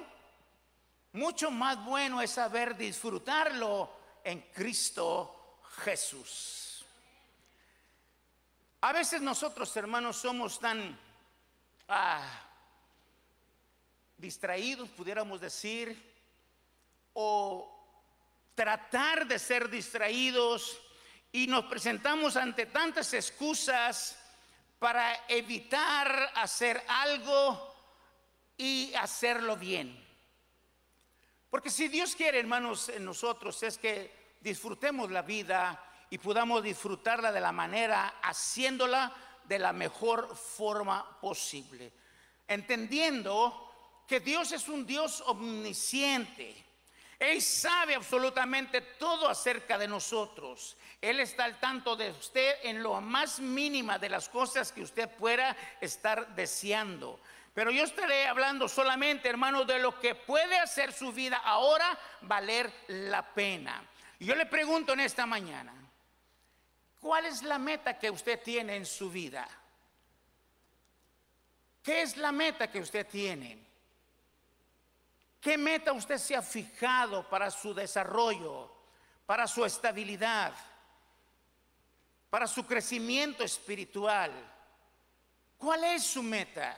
mucho 1.12 1.52
más 1.52 1.84
bueno 1.84 2.22
es 2.22 2.32
saber 2.32 2.78
disfrutarlo 2.78 3.92
en 4.24 4.40
Cristo 4.54 5.60
Jesús. 5.84 6.86
A 8.80 8.94
veces 8.94 9.22
nosotros, 9.22 9.76
hermanos, 9.76 10.16
somos 10.16 10.58
tan... 10.58 10.98
Ah, 11.90 12.49
distraídos, 14.20 14.90
pudiéramos 14.90 15.42
decir, 15.42 15.98
o 17.14 17.76
tratar 18.54 19.26
de 19.26 19.40
ser 19.40 19.70
distraídos 19.70 20.80
y 21.32 21.48
nos 21.48 21.66
presentamos 21.66 22.36
ante 22.36 22.66
tantas 22.66 23.14
excusas 23.14 24.20
para 24.78 25.26
evitar 25.28 26.32
hacer 26.36 26.84
algo 26.88 27.76
y 28.58 28.94
hacerlo 28.96 29.56
bien. 29.56 30.06
Porque 31.50 31.70
si 31.70 31.88
Dios 31.88 32.16
quiere, 32.16 32.40
hermanos, 32.40 32.90
en 32.90 33.06
nosotros 33.06 33.62
es 33.64 33.78
que 33.78 34.36
disfrutemos 34.42 35.10
la 35.10 35.22
vida 35.22 35.84
y 36.10 36.18
podamos 36.18 36.64
disfrutarla 36.64 37.32
de 37.32 37.42
la 37.42 37.52
manera 37.52 38.16
haciéndola 38.22 39.14
de 39.46 39.60
la 39.60 39.74
mejor 39.74 40.36
forma 40.36 41.20
posible. 41.20 41.92
Entendiendo 42.48 43.69
que 44.10 44.20
Dios 44.20 44.52
es 44.52 44.68
un 44.68 44.88
Dios 44.88 45.24
omnisciente. 45.28 46.56
Él 47.20 47.42
sabe 47.44 47.94
absolutamente 47.94 48.82
todo 48.82 49.30
acerca 49.30 49.78
de 49.78 49.88
nosotros. 49.88 50.76
Él 51.00 51.20
está 51.20 51.46
al 51.46 51.60
tanto 51.60 51.96
de 51.96 52.10
usted 52.10 52.56
en 52.64 52.82
lo 52.82 53.00
más 53.02 53.40
mínima 53.40 54.00
de 54.00 54.10
las 54.10 54.28
cosas 54.28 54.72
que 54.72 54.82
usted 54.82 55.08
pueda 55.10 55.56
estar 55.80 56.34
deseando. 56.34 57.20
Pero 57.54 57.70
yo 57.70 57.84
estaré 57.84 58.26
hablando 58.26 58.68
solamente, 58.68 59.30
hermano, 59.30 59.64
de 59.64 59.78
lo 59.78 60.00
que 60.00 60.16
puede 60.16 60.58
hacer 60.58 60.92
su 60.92 61.12
vida 61.12 61.38
ahora 61.38 61.96
valer 62.22 62.72
la 62.88 63.22
pena. 63.22 63.84
Yo 64.20 64.34
le 64.34 64.48
pregunto 64.48 64.94
en 64.94 65.02
esta 65.02 65.28
mañana, 65.28 65.74
¿cuál 67.00 67.28
es 67.28 67.44
la 67.44 67.60
meta 67.60 68.00
que 68.00 68.10
usted 68.10 68.42
tiene 68.42 68.76
en 68.76 68.88
su 68.88 69.12
vida? 69.12 69.48
¿Qué 71.84 72.02
es 72.02 72.18
la 72.18 72.32
meta 72.32 72.72
que 72.72 72.80
usted 72.80 73.06
tiene? 73.06 73.69
¿Qué 75.42 75.58
meta 75.58 75.94
usted 75.94 76.18
se 76.18 76.36
ha 76.36 76.42
fijado 76.42 77.28
para 77.30 77.50
su 77.50 77.74
desarrollo, 77.74 78.72
para 79.26 79.48
su 79.48 79.64
estabilidad, 79.64 80.54
para 82.30 82.46
su 82.46 82.66
crecimiento 82.66 83.44
espiritual? 83.44 84.32
¿Cuál 85.58 85.84
es 85.86 86.04
su 86.04 86.22
meta? 86.24 86.78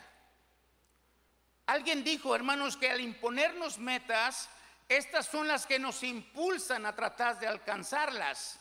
Alguien 1.65 2.03
dijo, 2.03 2.35
hermanos, 2.35 2.77
que 2.77 2.89
al 2.89 3.01
imponernos 3.01 3.77
metas, 3.77 4.49
estas 4.87 5.25
son 5.25 5.47
las 5.47 5.65
que 5.65 5.79
nos 5.79 6.03
impulsan 6.03 6.85
a 6.85 6.95
tratar 6.95 7.39
de 7.39 7.47
alcanzarlas. 7.47 8.59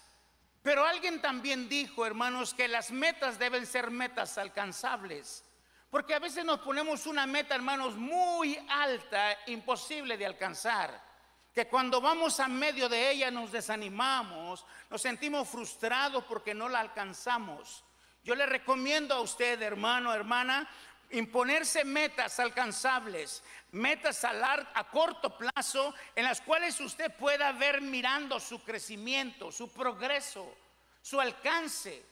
Pero 0.63 0.85
alguien 0.85 1.21
también 1.21 1.69
dijo, 1.69 2.07
hermanos, 2.07 2.55
que 2.55 2.69
las 2.69 2.91
metas 2.91 3.39
deben 3.39 3.67
ser 3.67 3.91
metas 3.91 4.39
alcanzables. 4.39 5.43
Porque 5.91 6.15
a 6.15 6.21
veces 6.21 6.45
nos 6.45 6.61
ponemos 6.61 7.07
una 7.07 7.27
meta, 7.27 7.55
hermanos, 7.55 7.97
muy 7.97 8.57
alta, 8.69 9.37
imposible 9.47 10.17
de 10.17 10.25
alcanzar. 10.25 11.11
Que 11.53 11.67
cuando 11.67 12.01
vamos 12.01 12.39
a 12.39 12.47
medio 12.47 12.89
de 12.89 13.11
ella 13.11 13.31
nos 13.33 13.51
desanimamos, 13.51 14.65
nos 14.89 15.03
sentimos 15.03 15.49
frustrados 15.49 16.25
porque 16.25 16.55
no 16.55 16.69
la 16.69 16.79
alcanzamos. 16.79 17.85
Yo 18.23 18.37
le 18.37 18.47
recomiendo 18.47 19.15
a 19.15 19.21
usted, 19.21 19.61
hermano, 19.61 20.15
hermana, 20.15 20.71
imponerse 21.11 21.85
metas 21.85 22.39
alcanzables, 22.39 23.43
metas 23.73 24.23
a, 24.25 24.69
a 24.75 24.89
corto 24.91 25.37
plazo 25.37 25.93
en 26.15 26.25
las 26.25 26.41
cuales 26.41 26.79
usted 26.81 27.13
pueda 27.17 27.51
ver 27.51 27.81
mirando 27.81 28.39
su 28.39 28.63
crecimiento, 28.63 29.51
su 29.51 29.73
progreso, 29.73 30.55
su 31.03 31.21
alcance. 31.21 32.10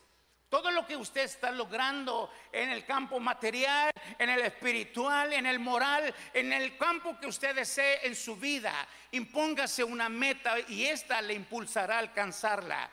Todo 0.48 0.70
lo 0.70 0.86
que 0.86 0.96
usted 0.96 1.24
está 1.24 1.50
logrando 1.50 2.30
en 2.50 2.70
el 2.70 2.86
campo 2.86 3.20
material, 3.20 3.90
en 4.18 4.30
el 4.30 4.40
espiritual, 4.40 5.32
en 5.34 5.44
el 5.44 5.58
moral, 5.58 6.14
en 6.32 6.52
el 6.54 6.76
campo 6.78 7.18
que 7.20 7.26
usted 7.26 7.54
desee 7.54 8.06
en 8.06 8.16
su 8.16 8.36
vida, 8.36 8.72
impóngase 9.12 9.84
una 9.84 10.08
meta 10.08 10.58
y 10.68 10.86
esta 10.86 11.20
le 11.20 11.34
impulsará 11.34 11.96
a 11.96 11.98
alcanzarla. 11.98 12.90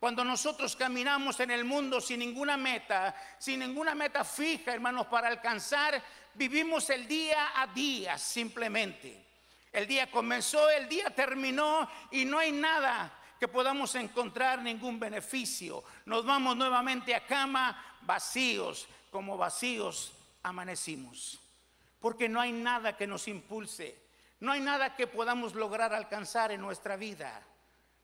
Cuando 0.00 0.24
nosotros 0.24 0.74
caminamos 0.74 1.38
en 1.38 1.52
el 1.52 1.64
mundo 1.64 2.00
sin 2.00 2.18
ninguna 2.18 2.56
meta, 2.56 3.14
sin 3.38 3.60
ninguna 3.60 3.94
meta 3.94 4.24
fija, 4.24 4.72
hermanos, 4.72 5.06
para 5.06 5.28
alcanzar, 5.28 6.02
vivimos 6.34 6.90
el 6.90 7.06
día 7.06 7.52
a 7.54 7.68
día 7.68 8.18
simplemente. 8.18 9.24
El 9.72 9.86
día 9.86 10.10
comenzó, 10.10 10.68
el 10.70 10.88
día 10.88 11.10
terminó 11.10 11.88
y 12.10 12.24
no 12.24 12.38
hay 12.38 12.50
nada 12.50 13.17
que 13.38 13.48
podamos 13.48 13.94
encontrar 13.94 14.62
ningún 14.62 14.98
beneficio. 14.98 15.84
Nos 16.06 16.24
vamos 16.24 16.56
nuevamente 16.56 17.14
a 17.14 17.26
cama 17.26 17.96
vacíos, 18.02 18.88
como 19.10 19.36
vacíos 19.36 20.12
amanecimos. 20.42 21.40
Porque 22.00 22.28
no 22.28 22.40
hay 22.40 22.52
nada 22.52 22.96
que 22.96 23.06
nos 23.06 23.28
impulse, 23.28 23.98
no 24.40 24.52
hay 24.52 24.60
nada 24.60 24.94
que 24.94 25.06
podamos 25.06 25.54
lograr 25.54 25.92
alcanzar 25.92 26.52
en 26.52 26.60
nuestra 26.60 26.96
vida. 26.96 27.42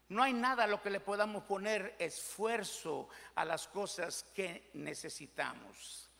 No 0.08 0.22
hay 0.22 0.32
nada 0.32 0.64
a 0.64 0.66
lo 0.66 0.82
que 0.82 0.90
le 0.90 1.00
podamos 1.00 1.44
poner 1.44 1.96
esfuerzo 1.98 3.08
a 3.34 3.44
las 3.44 3.66
cosas 3.66 4.26
que 4.34 4.70
necesitamos. 4.74 6.10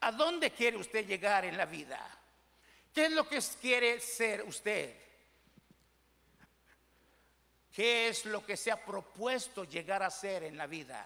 ¿A 0.00 0.12
dónde 0.12 0.50
quiere 0.50 0.76
usted 0.76 1.06
llegar 1.06 1.44
en 1.44 1.56
la 1.56 1.66
vida? 1.66 2.00
¿Qué 2.92 3.06
es 3.06 3.12
lo 3.12 3.28
que 3.28 3.40
quiere 3.60 4.00
ser 4.00 4.42
usted? 4.42 4.96
¿Qué 7.74 8.06
es 8.06 8.24
lo 8.26 8.46
que 8.46 8.56
se 8.56 8.70
ha 8.70 8.84
propuesto 8.84 9.64
llegar 9.64 10.04
a 10.04 10.10
ser 10.10 10.44
en 10.44 10.56
la 10.56 10.68
vida? 10.68 11.04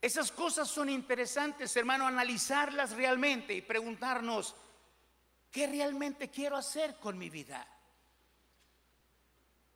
Esas 0.00 0.32
cosas 0.32 0.66
son 0.66 0.88
interesantes, 0.88 1.76
hermano, 1.76 2.06
analizarlas 2.06 2.92
realmente 2.92 3.52
y 3.52 3.60
preguntarnos, 3.60 4.54
¿qué 5.52 5.66
realmente 5.66 6.30
quiero 6.30 6.56
hacer 6.56 6.96
con 6.96 7.18
mi 7.18 7.28
vida? 7.28 7.66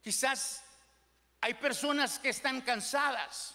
Quizás 0.02 0.62
hay 1.42 1.52
personas 1.52 2.18
que 2.18 2.30
están 2.30 2.62
cansadas, 2.62 3.54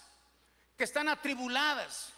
que 0.78 0.84
están 0.84 1.08
atribuladas, 1.08 2.12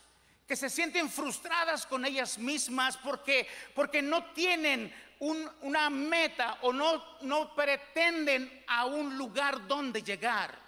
que 0.47 0.55
se 0.55 0.69
sienten 0.69 1.11
frustradas 1.11 1.87
con 1.87 2.05
ellas 2.05 2.37
mismas 2.37 2.99
porque, 2.99 3.49
porque 3.75 4.03
no 4.03 4.33
tienen 4.33 4.93
una 5.21 5.91
meta 5.91 6.59
o 6.63 6.73
no, 6.73 7.19
no 7.23 7.55
pretenden 7.55 8.65
a 8.67 8.85
un 8.85 9.17
lugar 9.17 9.67
donde 9.67 10.03
llegar. 10.03 10.59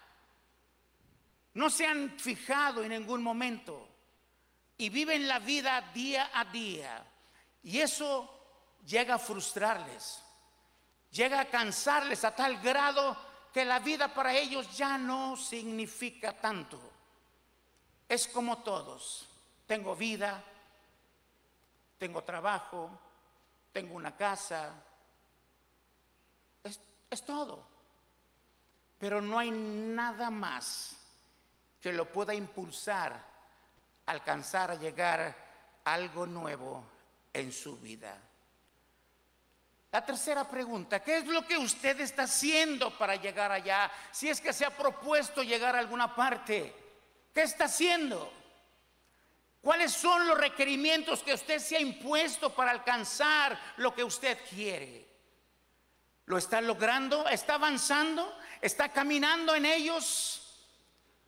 No 1.54 1.70
se 1.70 1.87
han 1.87 2.18
fijado 2.18 2.82
en 2.82 2.90
ningún 2.90 3.22
momento 3.22 3.88
y 4.76 4.88
viven 4.90 5.26
la 5.26 5.38
vida 5.40 5.80
día 5.92 6.30
a 6.32 6.44
día. 6.44 7.04
Y 7.62 7.80
eso 7.80 8.78
llega 8.87 9.14
a 9.14 9.18
frustrarles, 9.18 10.22
llega 11.11 11.40
a 11.40 11.48
cansarles 11.48 12.24
a 12.24 12.34
tal 12.34 12.58
grado 12.58 13.16
que 13.52 13.64
la 13.64 13.80
vida 13.80 14.14
para 14.14 14.34
ellos 14.34 14.76
ya 14.76 14.96
no 14.96 15.37
significa 15.37 16.32
tanto. 16.32 16.78
Es 18.08 18.28
como 18.28 18.58
todos. 18.58 19.28
Tengo 19.66 19.94
vida, 19.96 20.42
tengo 21.98 22.22
trabajo, 22.22 22.98
tengo 23.72 23.94
una 23.94 24.16
casa. 24.16 24.72
Es, 26.64 26.81
es 27.11 27.24
todo. 27.24 27.66
Pero 28.98 29.20
no 29.20 29.38
hay 29.38 29.50
nada 29.50 30.31
más 30.31 30.96
que 31.81 31.92
lo 31.92 32.11
pueda 32.12 32.35
impulsar 32.35 33.12
a 33.12 34.11
alcanzar 34.11 34.72
a 34.72 34.74
llegar 34.74 35.35
algo 35.85 36.26
nuevo 36.26 36.85
en 37.33 37.52
su 37.52 37.76
vida. 37.78 38.16
La 39.90 40.04
tercera 40.04 40.46
pregunta, 40.46 41.02
¿qué 41.02 41.18
es 41.18 41.26
lo 41.26 41.46
que 41.46 41.57
usted 41.57 41.98
está 42.00 42.24
haciendo 42.24 42.96
para 42.98 43.16
llegar 43.16 43.50
allá? 43.50 43.90
Si 44.11 44.28
es 44.28 44.40
que 44.40 44.52
se 44.52 44.66
ha 44.66 44.76
propuesto 44.76 45.42
llegar 45.42 45.74
a 45.74 45.78
alguna 45.78 46.14
parte, 46.14 46.74
¿qué 47.33 47.42
está 47.42 47.64
haciendo? 47.64 48.31
¿Cuáles 49.61 49.92
son 49.92 50.27
los 50.27 50.38
requerimientos 50.38 51.23
que 51.23 51.35
usted 51.35 51.59
se 51.59 51.77
ha 51.77 51.81
impuesto 51.81 52.55
para 52.55 52.71
alcanzar 52.71 53.59
lo 53.79 53.94
que 53.94 54.05
usted 54.05 54.38
quiere? 54.49 55.07
¿Lo 56.27 56.38
está 56.38 56.61
logrando? 56.61 57.29
¿Está 57.29 57.55
avanzando? 57.55 58.38
¿Está 58.61 58.90
caminando 58.90 59.55
en 59.55 59.66
ellos? 59.66 60.42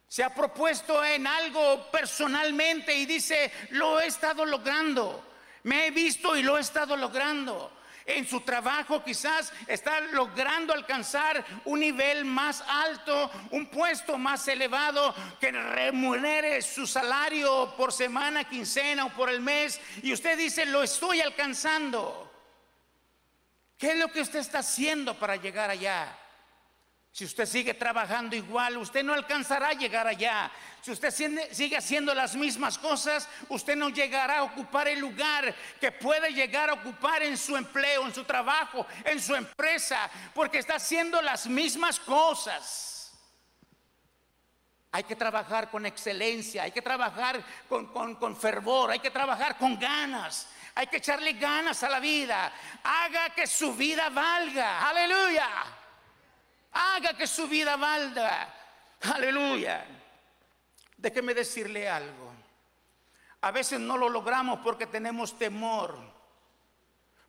¿Se 0.06 0.22
ha 0.22 0.34
propuesto 0.34 1.04
en 1.04 1.26
algo 1.26 1.90
personalmente 1.90 2.94
y 2.94 3.06
dice, 3.06 3.52
lo 3.70 4.00
he 4.00 4.06
estado 4.06 4.44
logrando? 4.44 5.24
Me 5.64 5.86
he 5.86 5.90
visto 5.90 6.36
y 6.36 6.42
lo 6.42 6.56
he 6.56 6.60
estado 6.60 6.96
logrando 6.96 7.79
en 8.06 8.26
su 8.26 8.40
trabajo 8.40 9.02
quizás 9.02 9.52
está 9.66 10.00
logrando 10.00 10.72
alcanzar 10.72 11.44
un 11.64 11.80
nivel 11.80 12.24
más 12.24 12.62
alto, 12.66 13.30
un 13.50 13.66
puesto 13.66 14.18
más 14.18 14.46
elevado 14.48 15.14
que 15.40 15.50
remunere 15.52 16.62
su 16.62 16.86
salario 16.86 17.74
por 17.76 17.92
semana, 17.92 18.44
quincena 18.44 19.06
o 19.06 19.10
por 19.10 19.30
el 19.30 19.40
mes 19.40 19.80
y 20.02 20.12
usted 20.12 20.36
dice, 20.36 20.66
lo 20.66 20.82
estoy 20.82 21.20
alcanzando. 21.20 22.30
¿Qué 23.78 23.92
es 23.92 23.96
lo 23.96 24.08
que 24.08 24.20
usted 24.20 24.40
está 24.40 24.58
haciendo 24.58 25.18
para 25.18 25.36
llegar 25.36 25.70
allá? 25.70 26.19
Si 27.12 27.24
usted 27.24 27.44
sigue 27.44 27.74
trabajando 27.74 28.36
igual, 28.36 28.76
usted 28.76 29.02
no 29.02 29.12
alcanzará 29.12 29.68
a 29.68 29.72
llegar 29.72 30.06
allá. 30.06 30.50
Si 30.80 30.92
usted 30.92 31.10
sigue 31.50 31.76
haciendo 31.76 32.14
las 32.14 32.36
mismas 32.36 32.78
cosas, 32.78 33.28
usted 33.48 33.74
no 33.76 33.88
llegará 33.88 34.38
a 34.38 34.42
ocupar 34.44 34.86
el 34.86 35.00
lugar 35.00 35.52
que 35.80 35.90
puede 35.90 36.32
llegar 36.32 36.70
a 36.70 36.74
ocupar 36.74 37.22
en 37.22 37.36
su 37.36 37.56
empleo, 37.56 38.06
en 38.06 38.14
su 38.14 38.24
trabajo, 38.24 38.86
en 39.04 39.20
su 39.20 39.34
empresa, 39.34 40.08
porque 40.34 40.58
está 40.58 40.76
haciendo 40.76 41.20
las 41.20 41.46
mismas 41.46 41.98
cosas. 41.98 43.12
Hay 44.92 45.02
que 45.02 45.16
trabajar 45.16 45.68
con 45.68 45.86
excelencia, 45.86 46.62
hay 46.62 46.72
que 46.72 46.82
trabajar 46.82 47.44
con, 47.68 47.86
con 47.86 48.36
fervor, 48.36 48.92
hay 48.92 49.00
que 49.00 49.10
trabajar 49.10 49.58
con 49.58 49.78
ganas, 49.78 50.48
hay 50.74 50.86
que 50.86 50.98
echarle 50.98 51.32
ganas 51.34 51.82
a 51.82 51.88
la 51.88 52.00
vida. 52.00 52.52
Haga 52.82 53.30
que 53.30 53.46
su 53.48 53.74
vida 53.74 54.08
valga. 54.10 54.88
Aleluya. 54.88 55.79
Haga 56.72 57.16
que 57.16 57.26
su 57.26 57.48
vida 57.48 57.76
valga. 57.76 58.54
Aleluya. 59.02 59.86
Déjeme 60.96 61.34
decirle 61.34 61.88
algo. 61.88 62.32
A 63.42 63.50
veces 63.50 63.80
no 63.80 63.96
lo 63.96 64.08
logramos 64.08 64.60
porque 64.60 64.86
tenemos 64.86 65.38
temor, 65.38 65.98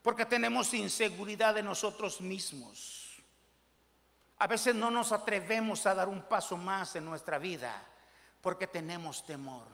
porque 0.02 0.26
tenemos 0.26 0.74
inseguridad 0.74 1.56
de 1.56 1.64
nosotros 1.64 2.20
mismos. 2.20 3.22
A 4.40 4.48
veces 4.48 4.76
no 4.76 4.92
nos 4.92 5.12
atrevemos 5.12 5.86
a 5.86 5.96
dar 5.96 6.10
un 6.10 6.24
paso 6.24 6.58
más 6.58 6.96
en 6.96 7.06
nuestra 7.06 7.38
vida 7.38 7.82
porque 8.42 8.68
tenemos 8.68 9.26
temor. 9.26 9.68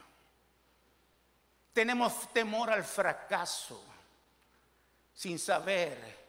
Tenemos 1.73 2.31
temor 2.33 2.69
al 2.69 2.83
fracaso 2.83 3.83
sin 5.13 5.39
saber 5.39 6.27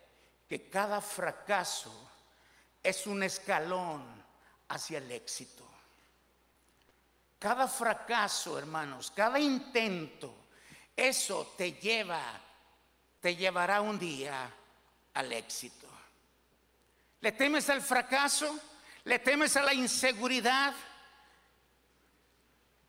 que 0.49 0.71
cada 0.71 1.01
fracaso 1.01 2.08
es 2.89 3.07
un 3.07 3.23
escalón 3.23 4.03
hacia 4.69 4.99
el 4.99 5.11
éxito. 5.13 5.65
Cada 7.39 7.69
fracaso, 7.69 8.59
hermanos, 8.59 9.13
cada 9.15 9.39
intento, 9.39 10.35
eso 10.97 11.55
te 11.57 11.73
lleva, 11.73 12.21
te 13.21 13.37
llevará 13.37 13.81
un 13.81 13.99
día 13.99 14.51
al 15.15 15.33
éxito. 15.33 15.87
¿Le 17.21 17.33
temes 17.33 17.69
al 17.69 17.83
fracaso? 17.83 18.59
¿Le 19.05 19.19
temes 19.19 19.57
a 19.57 19.63
la 19.63 19.75
inseguridad? 19.75 20.75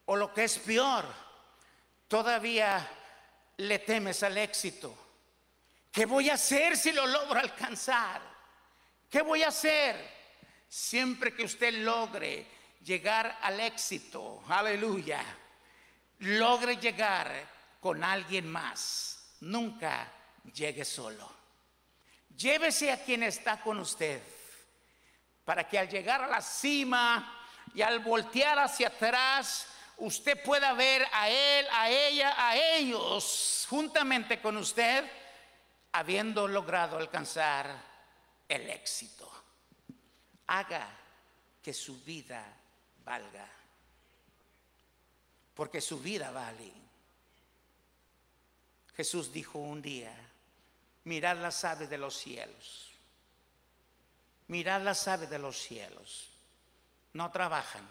O 0.06 0.16
lo 0.16 0.34
que 0.34 0.46
es 0.46 0.58
peor, 0.60 1.06
todavía 2.08 2.88
le 3.58 3.80
temes 3.80 4.24
al 4.24 4.38
éxito. 4.38 4.96
¿Qué 5.92 6.06
voy 6.06 6.30
a 6.30 6.36
hacer 6.36 6.78
si 6.78 6.92
lo 6.92 7.06
logro 7.06 7.40
alcanzar? 7.40 8.39
¿Qué 9.10 9.22
voy 9.22 9.42
a 9.44 9.48
hacer? 9.48 10.20
Siempre 10.68 11.34
que 11.34 11.44
usted 11.44 11.74
logre 11.74 12.46
llegar 12.84 13.40
al 13.42 13.60
éxito, 13.60 14.44
aleluya, 14.48 15.24
logre 16.20 16.78
llegar 16.78 17.32
con 17.80 18.04
alguien 18.04 18.48
más. 18.48 19.34
Nunca 19.42 20.12
llegue 20.54 20.86
solo. 20.86 21.28
Llévese 22.36 22.92
a 22.92 23.04
quien 23.04 23.24
está 23.24 23.60
con 23.62 23.80
usted 23.80 24.22
para 25.44 25.68
que 25.68 25.80
al 25.80 25.90
llegar 25.90 26.22
a 26.22 26.28
la 26.28 26.42
cima 26.42 27.36
y 27.74 27.82
al 27.82 28.00
voltear 28.02 28.60
hacia 28.60 28.90
atrás, 28.90 29.66
usted 29.98 30.42
pueda 30.44 30.74
ver 30.74 31.08
a 31.12 31.30
él, 31.30 31.66
a 31.72 31.90
ella, 31.90 32.36
a 32.38 32.56
ellos, 32.56 33.66
juntamente 33.68 34.40
con 34.40 34.58
usted, 34.58 35.04
habiendo 35.92 36.48
logrado 36.48 36.98
alcanzar 36.98 37.89
el 38.50 38.70
éxito. 38.70 39.32
Haga 40.48 40.90
que 41.64 41.74
su 41.74 42.02
vida 42.04 42.46
valga, 43.06 43.48
porque 45.54 45.80
su 45.80 46.00
vida 46.00 46.32
vale. 46.32 46.74
Jesús 48.98 49.32
dijo 49.32 49.60
un 49.60 49.82
día, 49.82 50.14
mirad 51.06 51.38
las 51.38 51.64
aves 51.64 51.90
de 51.90 51.98
los 51.98 52.18
cielos, 52.18 52.92
mirad 54.48 54.82
las 54.82 55.08
aves 55.08 55.30
de 55.30 55.40
los 55.40 55.58
cielos, 55.58 56.30
no 57.14 57.32
trabajan 57.32 57.88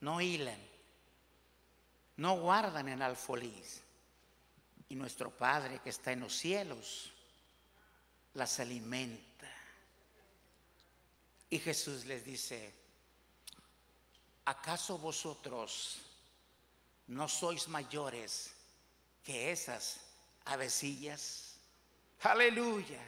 no 0.00 0.20
hilan, 0.20 0.60
no 2.16 2.38
guardan 2.38 2.88
en 2.88 3.02
alfolís. 3.02 3.82
Y 4.88 4.94
nuestro 4.94 5.30
Padre 5.30 5.80
que 5.80 5.90
está 5.90 6.12
en 6.12 6.20
los 6.20 6.34
cielos 6.34 7.12
las 8.36 8.60
alimenta. 8.60 9.50
Y 11.48 11.58
Jesús 11.58 12.04
les 12.04 12.24
dice, 12.24 12.72
¿acaso 14.44 14.98
vosotros 14.98 15.98
no 17.08 17.28
sois 17.28 17.66
mayores 17.68 18.52
que 19.24 19.50
esas 19.50 20.00
avecillas? 20.44 21.54
Aleluya. 22.22 23.00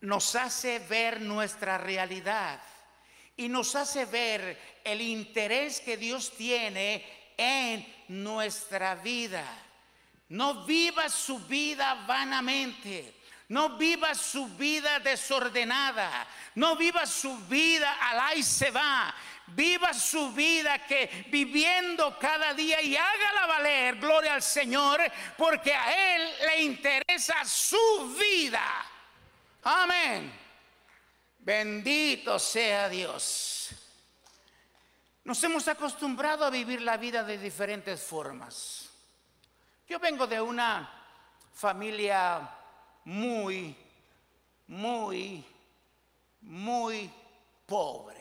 Nos 0.00 0.34
hace 0.34 0.78
ver 0.78 1.20
nuestra 1.20 1.76
realidad 1.76 2.62
y 3.36 3.48
nos 3.48 3.74
hace 3.74 4.06
ver 4.06 4.80
el 4.84 5.00
interés 5.02 5.80
que 5.80 5.96
Dios 5.96 6.32
tiene 6.36 7.04
en 7.36 7.86
nuestra 8.08 8.94
vida. 8.94 9.44
No 10.28 10.64
viva 10.64 11.08
su 11.10 11.38
vida 11.40 12.06
vanamente. 12.06 13.15
No 13.48 13.76
viva 13.76 14.14
su 14.14 14.48
vida 14.48 14.98
desordenada. 14.98 16.26
No 16.56 16.76
viva 16.76 17.06
su 17.06 17.36
vida 17.46 17.96
al 18.00 18.38
y 18.38 18.42
se 18.42 18.70
va. 18.70 19.14
Viva 19.48 19.94
su 19.94 20.32
vida 20.32 20.84
que 20.86 21.26
viviendo 21.30 22.18
cada 22.18 22.52
día 22.52 22.82
y 22.82 22.96
hágala 22.96 23.46
valer, 23.46 23.96
gloria 23.96 24.34
al 24.34 24.42
Señor, 24.42 25.00
porque 25.36 25.72
a 25.72 26.16
Él 26.16 26.34
le 26.46 26.62
interesa 26.62 27.44
su 27.44 28.16
vida. 28.18 28.64
Amén. 29.62 30.32
Bendito 31.38 32.40
sea 32.40 32.88
Dios. 32.88 33.70
Nos 35.22 35.42
hemos 35.44 35.68
acostumbrado 35.68 36.44
a 36.44 36.50
vivir 36.50 36.82
la 36.82 36.96
vida 36.96 37.22
de 37.22 37.38
diferentes 37.38 38.02
formas. 38.02 38.90
Yo 39.88 40.00
vengo 40.00 40.26
de 40.26 40.40
una 40.40 40.90
familia 41.52 42.55
muy, 43.06 43.74
muy, 44.66 45.44
muy 46.40 47.10
pobre 47.64 48.20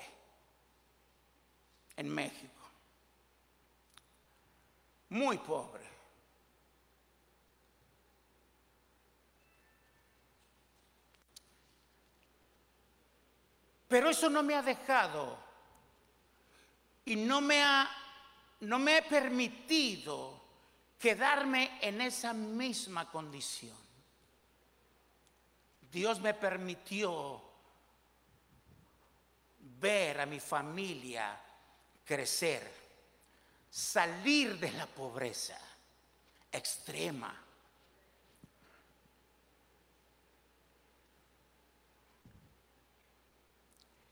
en 1.96 2.08
México. 2.08 2.62
Muy 5.10 5.40
pobre. 5.40 5.84
Pero 13.88 14.10
eso 14.10 14.30
no 14.30 14.44
me 14.44 14.54
ha 14.54 14.62
dejado 14.62 15.38
y 17.06 17.16
no 17.16 17.42
me 17.42 17.62
ha 17.64 17.90
no 18.62 18.80
me 18.80 18.98
he 18.98 19.02
permitido 19.04 20.42
quedarme 20.98 21.78
en 21.82 22.02
esa 22.02 22.34
misma 22.34 23.10
condición. 23.12 23.85
Dios 25.96 26.20
me 26.20 26.34
permitió 26.34 27.42
ver 29.80 30.20
a 30.20 30.26
mi 30.26 30.42
familia 30.42 31.42
crecer, 32.04 32.70
salir 33.70 34.60
de 34.60 34.74
la 34.74 34.88
pobreza 34.88 35.58
extrema 36.52 37.34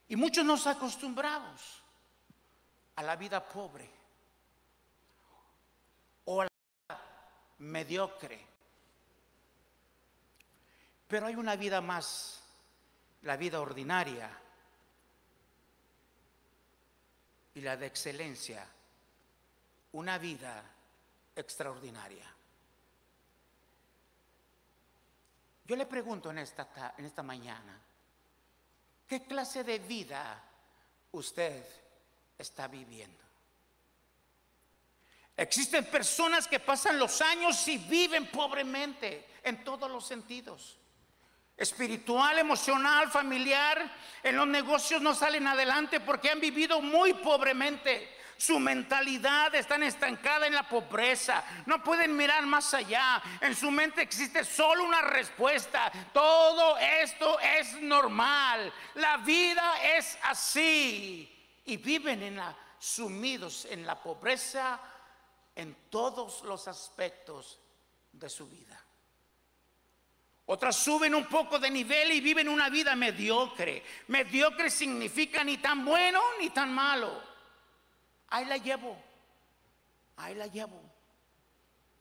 Y 0.07 0.15
muchos 0.15 0.45
nos 0.45 0.65
acostumbramos 0.67 1.81
a 2.95 3.03
la 3.03 3.17
vida 3.17 3.43
pobre 3.43 3.89
o 6.23 6.41
a 6.41 6.45
la 6.45 6.49
vida 6.87 7.01
mediocre. 7.57 8.52
Pero 11.07 11.27
hay 11.27 11.35
una 11.35 11.55
vida 11.55 11.81
más, 11.81 12.41
la 13.21 13.37
vida 13.37 13.61
ordinaria 13.61 14.29
y 17.53 17.61
la 17.61 17.77
de 17.77 17.85
excelencia, 17.85 18.67
una 19.91 20.17
vida 20.17 20.63
extraordinaria. 21.35 22.29
Yo 25.65 25.75
le 25.75 25.85
pregunto 25.85 26.31
en 26.31 26.39
esta, 26.39 26.93
en 26.97 27.05
esta 27.05 27.23
mañana, 27.23 27.79
¿Qué 29.13 29.23
clase 29.25 29.63
de 29.63 29.77
vida 29.77 30.43
usted 31.11 31.63
está 32.35 32.67
viviendo? 32.67 33.23
Existen 35.37 35.85
personas 35.85 36.47
que 36.47 36.59
pasan 36.59 36.97
los 36.97 37.21
años 37.21 37.67
y 37.67 37.77
viven 37.77 38.31
pobremente 38.31 39.39
en 39.43 39.63
todos 39.63 39.91
los 39.91 40.05
sentidos. 40.05 40.79
Espiritual, 41.55 42.39
emocional, 42.39 43.09
familiar. 43.11 43.91
En 44.23 44.35
los 44.35 44.47
negocios 44.47 45.01
no 45.01 45.13
salen 45.13 45.47
adelante 45.47 45.99
porque 45.99 46.29
han 46.29 46.39
vivido 46.39 46.81
muy 46.81 47.13
pobremente. 47.13 48.17
Su 48.37 48.59
mentalidad 48.59 49.53
está 49.55 49.75
estancada 49.77 50.47
en 50.47 50.55
la 50.55 50.67
pobreza. 50.67 51.43
No 51.65 51.83
pueden 51.83 52.17
mirar 52.17 52.45
más 52.45 52.73
allá. 52.73 53.21
En 53.39 53.55
su 53.55 53.71
mente 53.71 54.01
existe 54.01 54.43
solo 54.43 54.83
una 54.83 55.01
respuesta. 55.01 55.91
Todo 56.11 56.77
esto 56.77 57.39
es 57.39 57.81
normal. 57.81 58.73
La 58.95 59.17
vida 59.17 59.81
es 59.95 60.17
así. 60.23 61.29
Y 61.65 61.77
viven 61.77 62.23
en 62.23 62.35
la, 62.37 62.55
sumidos 62.79 63.65
en 63.65 63.85
la 63.85 64.01
pobreza 64.01 64.79
en 65.55 65.89
todos 65.89 66.41
los 66.43 66.67
aspectos 66.67 67.59
de 68.11 68.29
su 68.29 68.47
vida. 68.47 68.82
Otras 70.45 70.75
suben 70.75 71.15
un 71.15 71.25
poco 71.25 71.57
de 71.57 71.69
nivel 71.69 72.11
y 72.11 72.21
viven 72.21 72.49
una 72.49 72.69
vida 72.69 72.95
mediocre. 72.95 73.83
Mediocre 74.07 74.69
significa 74.69 75.43
ni 75.43 75.57
tan 75.57 75.85
bueno 75.85 76.21
ni 76.39 76.49
tan 76.49 76.73
malo 76.73 77.33
ahí 78.33 78.45
la 78.45 78.57
llevo, 78.57 78.97
ahí 80.17 80.33
la 80.35 80.47
llevo. 80.47 80.81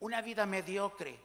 Una 0.00 0.20
vida 0.20 0.46
mediocre, 0.46 1.16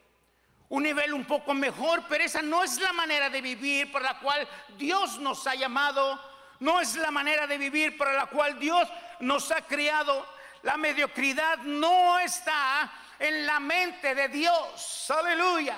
un 0.70 0.84
nivel 0.84 1.14
un 1.14 1.26
poco 1.26 1.54
mejor, 1.54 2.04
pero 2.08 2.24
esa 2.24 2.42
no 2.42 2.64
es 2.64 2.80
la 2.80 2.94
manera 2.94 3.30
de 3.30 3.42
vivir 3.42 3.92
por 3.92 4.02
la 4.02 4.20
cual 4.20 4.48
Dios 4.78 5.18
nos 5.18 5.48
ha 5.48 5.56
llamado, 5.56 6.20
no 6.60 6.80
es 6.80 6.96
la 6.96 7.10
manera 7.10 7.48
de 7.48 7.58
vivir 7.58 7.98
por 7.98 8.14
la 8.14 8.28
cual 8.28 8.60
Dios 8.60 8.88
nos 9.22 9.50
ha 9.52 9.62
criado. 9.62 10.28
La 10.64 10.78
mediocridad 10.78 11.60
no 11.60 12.20
está 12.20 12.92
en 13.18 13.46
la 13.46 13.60
mente 13.60 14.14
de 14.14 14.28
Dios, 14.28 15.10
aleluya. 15.10 15.78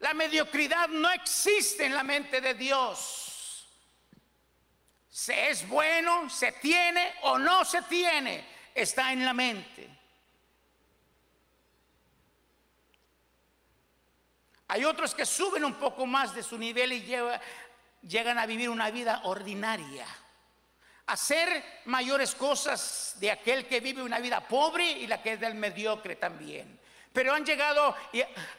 La 0.00 0.14
mediocridad 0.14 0.88
no 0.88 1.10
existe 1.10 1.84
en 1.84 1.94
la 1.94 2.04
mente 2.04 2.40
de 2.40 2.54
Dios. 2.54 3.28
Se 5.08 5.50
es 5.50 5.66
bueno, 5.68 6.30
se 6.30 6.52
tiene 6.52 7.14
o 7.22 7.38
no 7.38 7.64
se 7.64 7.82
tiene, 7.82 8.46
está 8.74 9.12
en 9.12 9.24
la 9.24 9.34
mente. 9.34 9.98
Hay 14.68 14.84
otros 14.84 15.14
que 15.14 15.26
suben 15.26 15.64
un 15.64 15.74
poco 15.74 16.06
más 16.06 16.34
de 16.34 16.42
su 16.42 16.58
nivel 16.58 16.92
y 16.92 17.16
llegan 18.02 18.38
a 18.38 18.46
vivir 18.46 18.68
una 18.68 18.90
vida 18.90 19.22
ordinaria. 19.24 20.06
Hacer 21.06 21.80
mayores 21.86 22.34
cosas 22.34 23.16
de 23.18 23.30
aquel 23.30 23.66
que 23.66 23.80
vive 23.80 24.02
una 24.02 24.20
vida 24.20 24.46
pobre 24.46 24.88
y 24.88 25.06
la 25.06 25.22
que 25.22 25.32
es 25.32 25.40
del 25.40 25.54
mediocre 25.54 26.16
también. 26.16 26.77
Pero 27.12 27.34
han 27.34 27.44
llegado, 27.44 27.96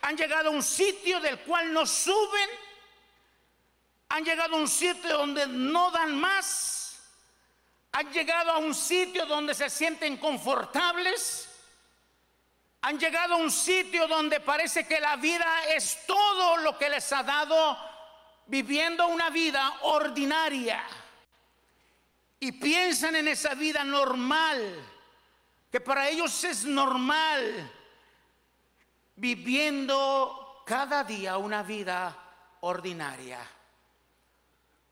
han 0.01 0.17
llegado 0.17 0.49
a 0.49 0.51
un 0.51 0.63
sitio 0.63 1.19
del 1.19 1.39
cual 1.39 1.71
no 1.71 1.85
suben. 1.85 2.49
Han 4.09 4.25
llegado 4.25 4.55
a 4.55 4.59
un 4.59 4.67
sitio 4.67 5.17
donde 5.17 5.47
no 5.47 5.91
dan 5.91 6.19
más. 6.19 6.99
Han 7.91 8.11
llegado 8.11 8.51
a 8.51 8.57
un 8.57 8.73
sitio 8.73 9.25
donde 9.25 9.53
se 9.53 9.69
sienten 9.69 10.17
confortables 10.17 11.49
han 12.81 12.97
llegado 12.97 13.35
a 13.35 13.37
un 13.37 13.51
sitio 13.51 14.07
donde 14.07 14.39
parece 14.39 14.87
que 14.87 14.99
la 14.99 15.17
vida 15.17 15.65
es 15.67 16.05
todo 16.05 16.57
lo 16.57 16.77
que 16.77 16.89
les 16.89 17.11
ha 17.11 17.23
dado 17.23 17.77
viviendo 18.47 19.07
una 19.07 19.29
vida 19.29 19.79
ordinaria. 19.81 20.83
Y 22.39 22.53
piensan 22.53 23.17
en 23.17 23.27
esa 23.27 23.53
vida 23.53 23.83
normal, 23.83 24.81
que 25.69 25.81
para 25.81 26.07
ellos 26.07 26.41
es 26.45 26.63
normal, 26.63 27.69
viviendo 29.19 30.63
cada 30.65 31.03
día 31.03 31.37
una 31.37 31.61
vida 31.61 32.15
ordinaria. 32.61 33.39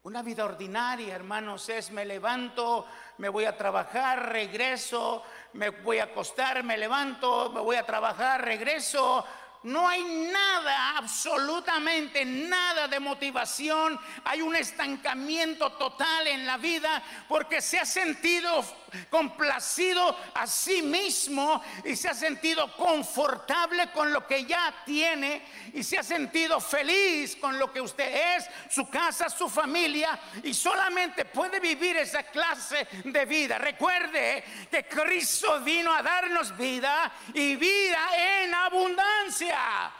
Una 0.04 0.22
vida 0.22 0.46
ordinaria, 0.46 1.16
hermanos, 1.16 1.68
es 1.70 1.92
me 1.92 2.06
levanto, 2.06 2.86
me 3.18 3.30
voy 3.30 3.46
a 3.46 3.58
trabajar, 3.58 4.32
regreso, 4.32 5.24
me 5.54 5.70
voy 5.70 6.00
a 6.00 6.06
acostar, 6.06 6.64
me 6.64 6.78
levanto, 6.78 7.52
me 7.52 7.62
voy 7.62 7.76
a 7.76 7.86
trabajar, 7.86 8.44
regreso, 8.44 9.26
no 9.64 9.88
hay 9.88 10.04
nada, 10.32 10.98
absolutamente 10.98 12.24
nada 12.24 12.88
de 12.88 13.00
motivación. 13.00 14.00
Hay 14.24 14.42
un 14.42 14.56
estancamiento 14.56 15.74
total 15.74 16.28
en 16.28 16.46
la 16.46 16.58
vida 16.58 17.02
porque 17.28 17.62
se 17.62 17.80
ha 17.80 17.86
sentido 17.86 18.64
complacido 19.10 20.16
a 20.34 20.48
sí 20.48 20.82
mismo 20.82 21.62
y 21.84 21.96
se 21.96 22.10
ha 22.10 22.14
sentido 22.14 22.76
confortable 22.76 23.92
con 23.92 24.12
lo 24.12 24.26
que 24.26 24.46
ya 24.46 24.74
tiene 24.86 25.44
y 25.74 25.84
se 25.84 25.98
ha 25.98 26.04
sentido 26.04 26.60
feliz 26.60 27.36
con 27.36 27.58
lo 27.58 27.72
que 27.72 27.82
usted 27.82 28.38
es, 28.38 28.50
su 28.70 28.90
casa, 28.90 29.30
su 29.30 29.50
familia 29.50 30.20
y 30.44 30.54
solamente 30.54 31.26
puede 31.26 31.60
vivir 31.60 31.98
esa 31.98 32.24
clase 32.24 32.88
de 33.04 33.26
vida. 33.26 33.58
Recuerde 33.58 34.44
que 34.70 34.86
Cristo 34.86 35.62
vino 35.62 35.94
a 35.94 36.02
darnos 36.02 36.56
vida 36.58 37.12
y 37.34 37.56
vida 37.56 38.44
en 38.44 38.54
abundancia. 38.54 39.92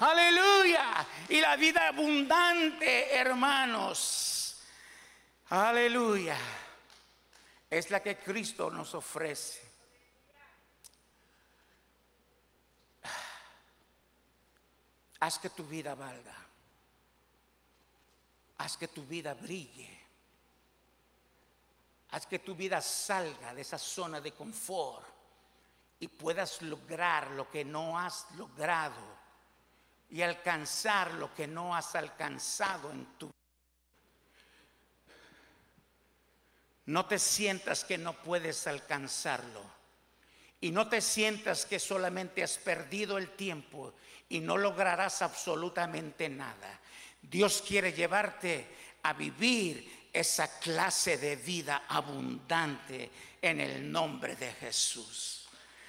Aleluya. 0.00 1.06
Y 1.28 1.40
la 1.40 1.56
vida 1.56 1.88
abundante, 1.88 3.14
hermanos. 3.14 4.60
Aleluya 5.50 6.36
es 7.78 7.90
la 7.90 8.00
que 8.00 8.18
Cristo 8.18 8.70
nos 8.70 8.94
ofrece. 8.94 9.72
Haz 15.20 15.38
que 15.38 15.50
tu 15.50 15.64
vida 15.64 15.94
valga. 15.94 16.36
Haz 18.58 18.76
que 18.76 18.88
tu 18.88 19.04
vida 19.04 19.34
brille. 19.34 19.90
Haz 22.10 22.26
que 22.26 22.38
tu 22.38 22.54
vida 22.54 22.80
salga 22.80 23.52
de 23.52 23.62
esa 23.62 23.78
zona 23.78 24.20
de 24.20 24.32
confort 24.32 25.04
y 25.98 26.06
puedas 26.06 26.62
lograr 26.62 27.32
lo 27.32 27.50
que 27.50 27.64
no 27.64 27.98
has 27.98 28.30
logrado 28.36 29.24
y 30.10 30.22
alcanzar 30.22 31.14
lo 31.14 31.34
que 31.34 31.48
no 31.48 31.74
has 31.74 31.96
alcanzado 31.96 32.92
en 32.92 33.18
tu 33.18 33.26
vida. 33.26 33.43
No 36.86 37.06
te 37.06 37.18
sientas 37.18 37.84
que 37.84 37.98
no 37.98 38.12
puedes 38.12 38.66
alcanzarlo. 38.66 39.62
Y 40.60 40.70
no 40.70 40.88
te 40.88 41.00
sientas 41.00 41.66
que 41.66 41.78
solamente 41.78 42.42
has 42.42 42.58
perdido 42.58 43.18
el 43.18 43.30
tiempo 43.30 43.94
y 44.28 44.40
no 44.40 44.56
lograrás 44.56 45.22
absolutamente 45.22 46.28
nada. 46.28 46.80
Dios 47.20 47.62
quiere 47.66 47.92
llevarte 47.92 48.66
a 49.02 49.12
vivir 49.12 50.08
esa 50.12 50.58
clase 50.60 51.18
de 51.18 51.36
vida 51.36 51.84
abundante 51.88 53.10
en 53.42 53.60
el 53.60 53.90
nombre 53.90 54.36
de 54.36 54.52
Jesús. 54.52 55.46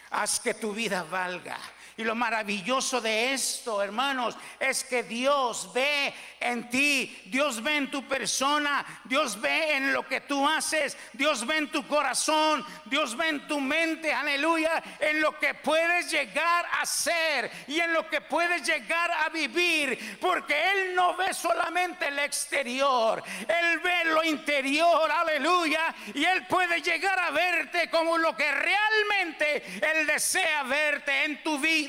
Haz 0.10 0.39
que 0.39 0.55
tu 0.55 0.73
vida 0.73 1.03
valga. 1.03 1.60
Y 1.97 2.03
lo 2.03 2.13
maravilloso 2.13 2.99
de 2.99 3.31
esto, 3.34 3.81
hermanos, 3.81 4.36
es 4.60 4.84
que 4.84 5.03
Dios 5.03 5.71
ve 5.73 6.13
en 6.41 6.69
ti, 6.69 7.21
Dios 7.27 7.63
ve 7.63 7.77
en 7.77 7.89
tu 7.89 8.05
persona, 8.05 8.86
Dios 9.05 9.39
ve 9.39 9.77
en 9.77 9.93
lo 9.93 10.05
que 10.05 10.19
tú 10.19 10.45
haces, 10.45 10.97
Dios 11.13 11.47
ve 11.47 11.55
en 11.55 11.71
tu 11.71 11.88
corazón, 11.88 12.65
Dios 12.84 13.15
ve 13.15 13.29
en 13.29 13.47
tu 13.47 13.62
mente, 13.62 14.13
aleluya, 14.13 14.84
en 14.99 15.21
lo 15.21 15.39
que 15.39 15.53
puedes 15.53 16.12
llegar 16.12 16.65
a 16.81 16.86
ser 16.86 17.49
y 17.67 17.79
en 17.79 17.93
lo 17.93 18.10
que 18.10 18.19
puedes 18.19 18.67
llegar 18.67 19.10
a 19.12 19.29
vivir, 19.29 20.19
porque 20.19 20.53
Él 20.53 20.95
no 20.95 21.15
ve 21.15 21.34
solamente 21.34 22.10
el 22.10 22.19
exterior, 22.19 23.23
Él 23.47 23.79
ve 23.79 24.03
lo 24.05 24.21
interior, 24.21 25.10
aleluya, 25.10 25.95
y 26.13 26.25
Él 26.25 26.45
puede 26.47 26.81
llegar 26.81 27.17
a 27.19 27.31
verte 27.31 27.89
como 27.89 28.17
lo 28.17 28.36
que 28.36 28.51
realmente 28.51 29.63
Él 29.81 30.05
desea 30.05 30.63
verte 30.63 31.23
en 31.23 31.41
tu 31.41 31.58
vida 31.58 31.84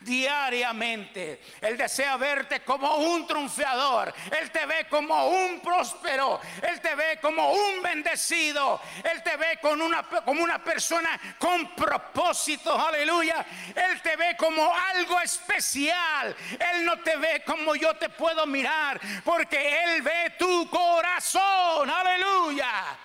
diariamente. 0.00 1.42
Él 1.60 1.76
desea 1.76 2.16
verte 2.16 2.60
como 2.60 2.96
un 2.96 3.26
triunfador. 3.26 4.12
Él 4.38 4.50
te 4.50 4.66
ve 4.66 4.86
como 4.88 5.28
un 5.28 5.60
próspero. 5.60 6.40
Él 6.62 6.80
te 6.80 6.94
ve 6.94 7.18
como 7.20 7.52
un 7.52 7.82
bendecido. 7.82 8.80
Él 9.04 9.22
te 9.22 9.36
ve 9.36 9.58
con 9.60 9.80
una, 9.80 10.02
como 10.02 10.42
una 10.42 10.62
persona 10.62 11.18
con 11.38 11.74
propósito. 11.74 12.78
Aleluya. 12.78 13.44
Él 13.74 14.00
te 14.02 14.16
ve 14.16 14.36
como 14.36 14.72
algo 14.74 15.20
especial. 15.20 16.34
Él 16.72 16.84
no 16.84 16.98
te 16.98 17.16
ve 17.16 17.42
como 17.44 17.74
yo 17.74 17.94
te 17.96 18.08
puedo 18.08 18.46
mirar. 18.46 19.00
Porque 19.24 19.84
Él 19.84 20.02
ve 20.02 20.34
tu 20.38 20.68
corazón. 20.70 21.90
Aleluya. 21.90 22.96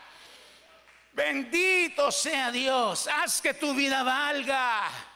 Bendito 1.14 2.12
sea 2.12 2.52
Dios. 2.52 3.08
Haz 3.08 3.40
que 3.40 3.54
tu 3.54 3.74
vida 3.76 4.02
valga. 4.02 5.13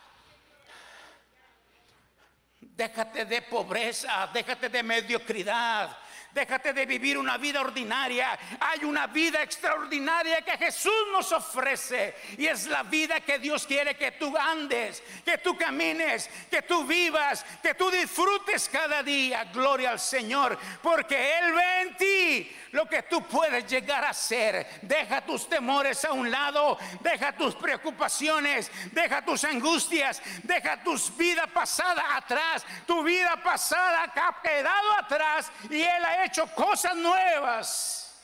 Déjate 2.78 3.26
de 3.26 3.42
pobreza, 3.42 4.30
déjate 4.32 4.70
de 4.70 4.84
mediocridad, 4.84 5.98
déjate 6.38 6.72
de 6.72 6.86
vivir 6.86 7.18
una 7.18 7.38
vida 7.38 7.62
ordinaria. 7.62 8.38
Hay 8.60 8.86
una 8.86 9.08
vida 9.08 9.42
extraordinaria 9.42 10.44
que 10.44 10.56
Jesús 10.56 10.94
nos 11.12 11.32
ofrece 11.32 12.14
y 12.38 12.46
es 12.46 12.68
la 12.68 12.84
vida 12.84 13.20
que 13.22 13.40
Dios 13.40 13.66
quiere 13.66 13.96
que 13.96 14.12
tú 14.12 14.38
andes, 14.38 15.02
que 15.26 15.40
tú 15.40 15.58
camines, 15.58 16.30
que 16.52 16.62
tú 16.62 16.86
vivas, 16.86 17.44
que 17.64 17.74
tú 17.74 17.90
disfrutes 17.90 18.70
cada 18.70 19.02
día. 19.02 19.46
Gloria 19.46 19.90
al 19.90 20.00
Señor, 20.00 20.60
porque 20.84 21.40
Él 21.40 21.54
ve 21.54 21.82
en 21.82 21.98
ti 21.98 22.56
lo 22.72 22.86
que 22.86 23.02
tú 23.04 23.24
puedes 23.24 23.66
llegar 23.66 24.06
a 24.06 24.14
ser. 24.14 24.68
Deja 24.84 25.22
tus 25.22 25.50
temores 25.50 26.06
a 26.06 26.12
un 26.12 26.30
lado, 26.30 26.78
deja 27.00 27.32
tus 27.32 27.56
preocupaciones, 27.56 28.72
deja 28.92 29.26
tus 29.26 29.44
angustias, 29.44 30.22
deja 30.44 30.84
tus 30.84 31.16
vida 31.18 31.48
pasada 31.48 32.16
atrás. 32.16 32.64
Tu 32.86 33.02
vida 33.02 33.42
pasada 33.44 34.04
ha 34.04 34.42
quedado 34.42 34.94
atrás 35.00 35.52
y 35.70 35.82
Él 35.82 36.06
ha 36.06 36.26
hecho 36.26 36.27
cosas 36.56 36.96
nuevas. 36.96 38.16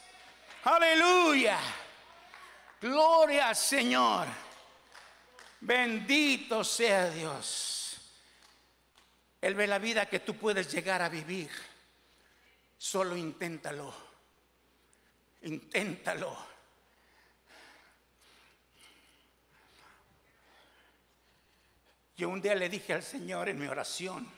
Aleluya. 0.63 1.59
Gloria 2.79 3.49
al 3.49 3.55
Señor. 3.55 4.27
Bendito 5.61 6.63
sea 6.63 7.09
Dios. 7.09 7.97
Él 9.41 9.55
ve 9.55 9.67
la 9.67 9.79
vida 9.79 10.05
que 10.05 10.19
tú 10.19 10.35
puedes 10.35 10.71
llegar 10.71 11.01
a 11.01 11.09
vivir. 11.09 11.49
Solo 12.77 13.15
inténtalo. 13.15 13.93
Inténtalo. 15.41 16.53
Yo 22.15 22.29
un 22.29 22.41
día 22.41 22.55
le 22.55 22.69
dije 22.69 22.93
al 22.93 23.03
Señor 23.03 23.49
en 23.49 23.59
mi 23.59 23.67
oración, 23.67 24.29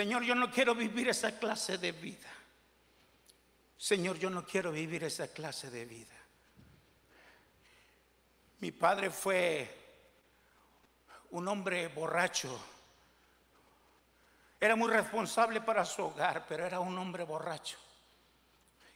Señor, 0.00 0.22
yo 0.22 0.34
no 0.34 0.50
quiero 0.50 0.74
vivir 0.74 1.10
esa 1.10 1.38
clase 1.38 1.76
de 1.76 1.92
vida. 1.92 2.30
Señor, 3.76 4.18
yo 4.18 4.30
no 4.30 4.46
quiero 4.46 4.72
vivir 4.72 5.04
esa 5.04 5.28
clase 5.28 5.68
de 5.68 5.84
vida. 5.84 6.16
Mi 8.60 8.72
padre 8.72 9.10
fue 9.10 9.68
un 11.32 11.46
hombre 11.46 11.88
borracho. 11.88 12.58
Era 14.58 14.74
muy 14.74 14.90
responsable 14.90 15.60
para 15.60 15.84
su 15.84 16.02
hogar, 16.02 16.46
pero 16.48 16.64
era 16.64 16.80
un 16.80 16.96
hombre 16.96 17.24
borracho. 17.24 17.76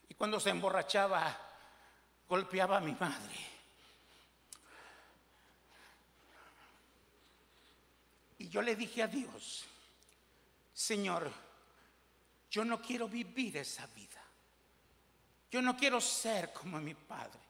Y 0.09 0.15
cuando 0.15 0.41
se 0.41 0.49
emborrachaba, 0.49 1.39
golpeaba 2.27 2.79
a 2.79 2.81
mi 2.81 2.93
madre. 2.93 3.37
Y 8.39 8.49
yo 8.49 8.63
le 8.63 8.75
dije 8.75 9.03
a 9.03 9.07
Dios, 9.07 9.67
Señor, 10.75 11.33
yo 12.51 12.65
no 12.65 12.83
quiero 12.83 13.09
vivir 13.09 13.57
esa 13.57 13.87
vida. 13.87 14.23
Yo 15.51 15.63
no 15.63 15.77
quiero 15.77 16.01
ser 16.01 16.53
como 16.53 16.81
mi 16.81 16.95
padre. 16.95 17.41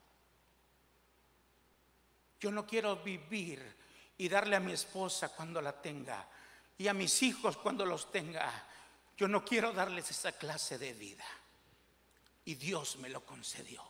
Yo 2.39 2.51
no 2.51 2.67
quiero 2.67 2.97
vivir 2.97 3.77
y 4.19 4.29
darle 4.29 4.57
a 4.57 4.61
mi 4.61 4.73
esposa 4.73 5.31
cuando 5.31 5.63
la 5.63 5.73
tenga 5.81 6.29
y 6.77 6.87
a 6.87 6.93
mis 6.93 7.23
hijos 7.23 7.57
cuando 7.57 7.87
los 7.87 8.13
tenga. 8.13 8.67
Yo 9.17 9.27
no 9.27 9.43
quiero 9.43 9.73
darles 9.73 10.11
esa 10.11 10.33
clase 10.33 10.77
de 10.77 10.93
vida. 10.93 11.25
Y 12.45 12.57
Dios 12.57 12.97
me 12.97 13.09
lo 13.09 13.25
concedió. 13.25 13.83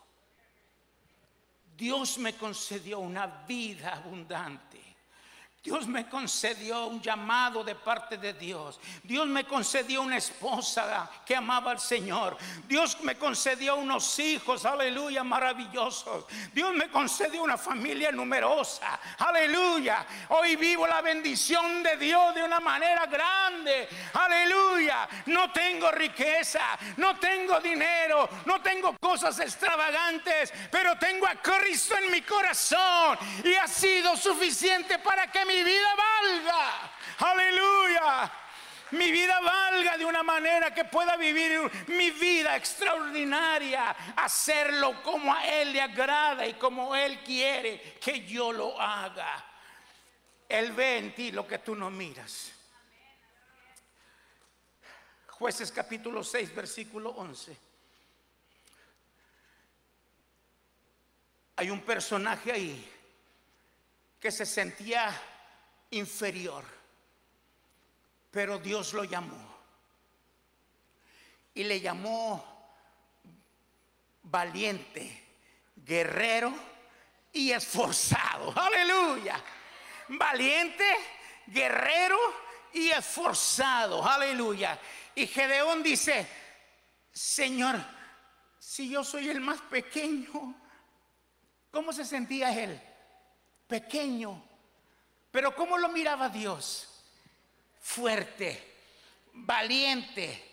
Dios 1.77 2.19
me 2.19 2.37
concedió 2.37 3.01
una 3.01 3.27
vida 3.27 3.95
abundante. 3.95 4.94
Dios 5.65 5.87
me 5.87 6.07
concedió 6.11 6.89
un 6.89 7.01
llamado 7.01 7.65
de 7.65 7.75
parte 7.75 8.19
de 8.19 8.35
Dios. 8.35 8.79
Dios 9.03 9.27
me 9.27 9.45
concedió 9.45 10.03
una 10.03 10.19
esposa 10.19 11.11
que 11.25 11.35
amaba 11.35 11.71
al 11.71 11.81
Señor. 11.81 12.37
Dios 12.69 12.99
me 13.01 13.17
concedió 13.17 13.77
unos 13.77 14.19
hijos, 14.19 14.67
aleluya, 14.67 15.25
maravillosos. 15.25 16.27
Dios 16.53 16.75
me 16.75 16.91
concedió 16.91 17.43
una 17.43 17.57
familia 17.57 18.13
numerosa, 18.13 19.01
aleluya. 19.17 20.05
Hoy 20.29 20.57
vivo 20.57 20.87
la 20.87 21.01
bendición 21.01 21.83
de 21.83 21.97
Dios 21.97 22.35
de 22.35 22.43
una 22.43 22.61
manera 22.61 23.07
grande, 23.07 23.89
aleluya. 24.13 25.09
No 25.25 25.51
tengo 25.51 25.91
riqueza, 25.93 26.79
no 26.99 27.19
tengo 27.19 27.59
dinero, 27.61 28.29
no 28.45 28.61
tengo 28.61 28.95
cosas 29.01 29.41
extravagantes, 29.41 30.53
pero 30.71 30.99
tengo 30.99 31.27
a 31.27 31.37
Cristo 31.37 31.97
en 31.97 32.13
mi 32.13 32.21
corazón 32.21 33.17
y 33.43 33.55
ha 33.55 33.67
sido 33.67 34.15
suficiente 34.15 34.99
para 34.99 35.33
que 35.33 35.43
mi 35.47 35.54
mi 35.55 35.63
vida 35.63 35.95
valga. 35.97 36.93
Aleluya. 37.19 38.33
Mi 38.91 39.11
vida 39.11 39.41
valga 39.41 39.97
de 39.97 40.05
una 40.05 40.23
manera 40.23 40.73
que 40.73 40.85
pueda 40.85 41.17
vivir 41.17 41.61
mi 41.89 42.11
vida 42.11 42.57
extraordinaria. 42.57 43.91
Hacerlo 44.17 45.03
como 45.03 45.33
a 45.35 45.47
Él 45.47 45.73
le 45.73 45.81
agrada 45.81 46.47
y 46.47 46.55
como 46.55 46.95
Él 46.95 47.23
quiere 47.25 47.97
que 48.01 48.25
yo 48.25 48.53
lo 48.53 48.81
haga. 48.81 49.45
Él 50.49 50.73
ve 50.73 50.99
en 50.99 51.15
ti 51.15 51.33
lo 51.33 51.47
que 51.47 51.59
tú 51.59 51.75
no 51.75 51.91
miras. 51.91 52.53
Jueces 55.29 55.73
capítulo 55.73 56.23
6, 56.23 56.55
versículo 56.55 57.11
11. 57.11 57.57
Hay 61.57 61.71
un 61.71 61.81
personaje 61.81 62.53
ahí 62.53 62.93
que 64.21 64.31
se 64.31 64.47
sentía 64.47 65.13
inferior. 65.91 66.65
Pero 68.31 68.59
Dios 68.59 68.93
lo 68.93 69.05
llamó. 69.05 69.55
Y 71.55 71.65
le 71.65 71.81
llamó 71.81 72.55
valiente, 74.23 75.39
guerrero 75.77 76.53
y 77.33 77.53
esforzado. 77.53 78.53
Aleluya. 78.57 79.43
Valiente, 80.09 80.85
guerrero 81.47 82.19
y 82.73 82.91
esforzado. 82.91 84.05
Aleluya. 84.05 84.79
Y 85.15 85.27
Gedeón 85.27 85.83
dice, 85.83 86.27
Señor, 87.13 87.77
si 88.59 88.89
yo 88.89 89.05
soy 89.05 89.29
el 89.29 89.41
más 89.41 89.61
pequeño, 89.61 90.55
¿cómo 91.71 91.93
se 91.93 92.05
sentía 92.05 92.53
él? 92.61 92.81
Pequeño 93.69 94.44
pero 95.35 95.53
¿cómo 95.53 95.77
lo 95.77 95.89
miraba 95.89 96.29
Dios? 96.29 96.89
Fuerte, 97.81 98.77
valiente, 99.33 100.53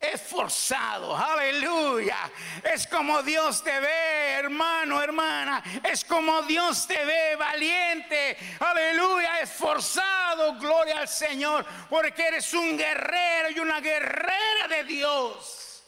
esforzado, 0.00 1.16
aleluya. 1.16 2.28
Es 2.64 2.88
como 2.88 3.22
Dios 3.22 3.62
te 3.62 3.78
ve, 3.78 4.30
hermano, 4.32 5.00
hermana. 5.00 5.62
Es 5.84 6.04
como 6.04 6.42
Dios 6.42 6.88
te 6.88 7.04
ve, 7.04 7.36
valiente, 7.36 8.36
aleluya, 8.58 9.38
esforzado, 9.38 10.58
gloria 10.58 10.98
al 10.98 11.08
Señor, 11.08 11.64
porque 11.88 12.26
eres 12.26 12.52
un 12.54 12.76
guerrero 12.76 13.50
y 13.50 13.60
una 13.60 13.80
guerrera 13.80 14.66
de 14.68 14.82
Dios. 14.82 15.84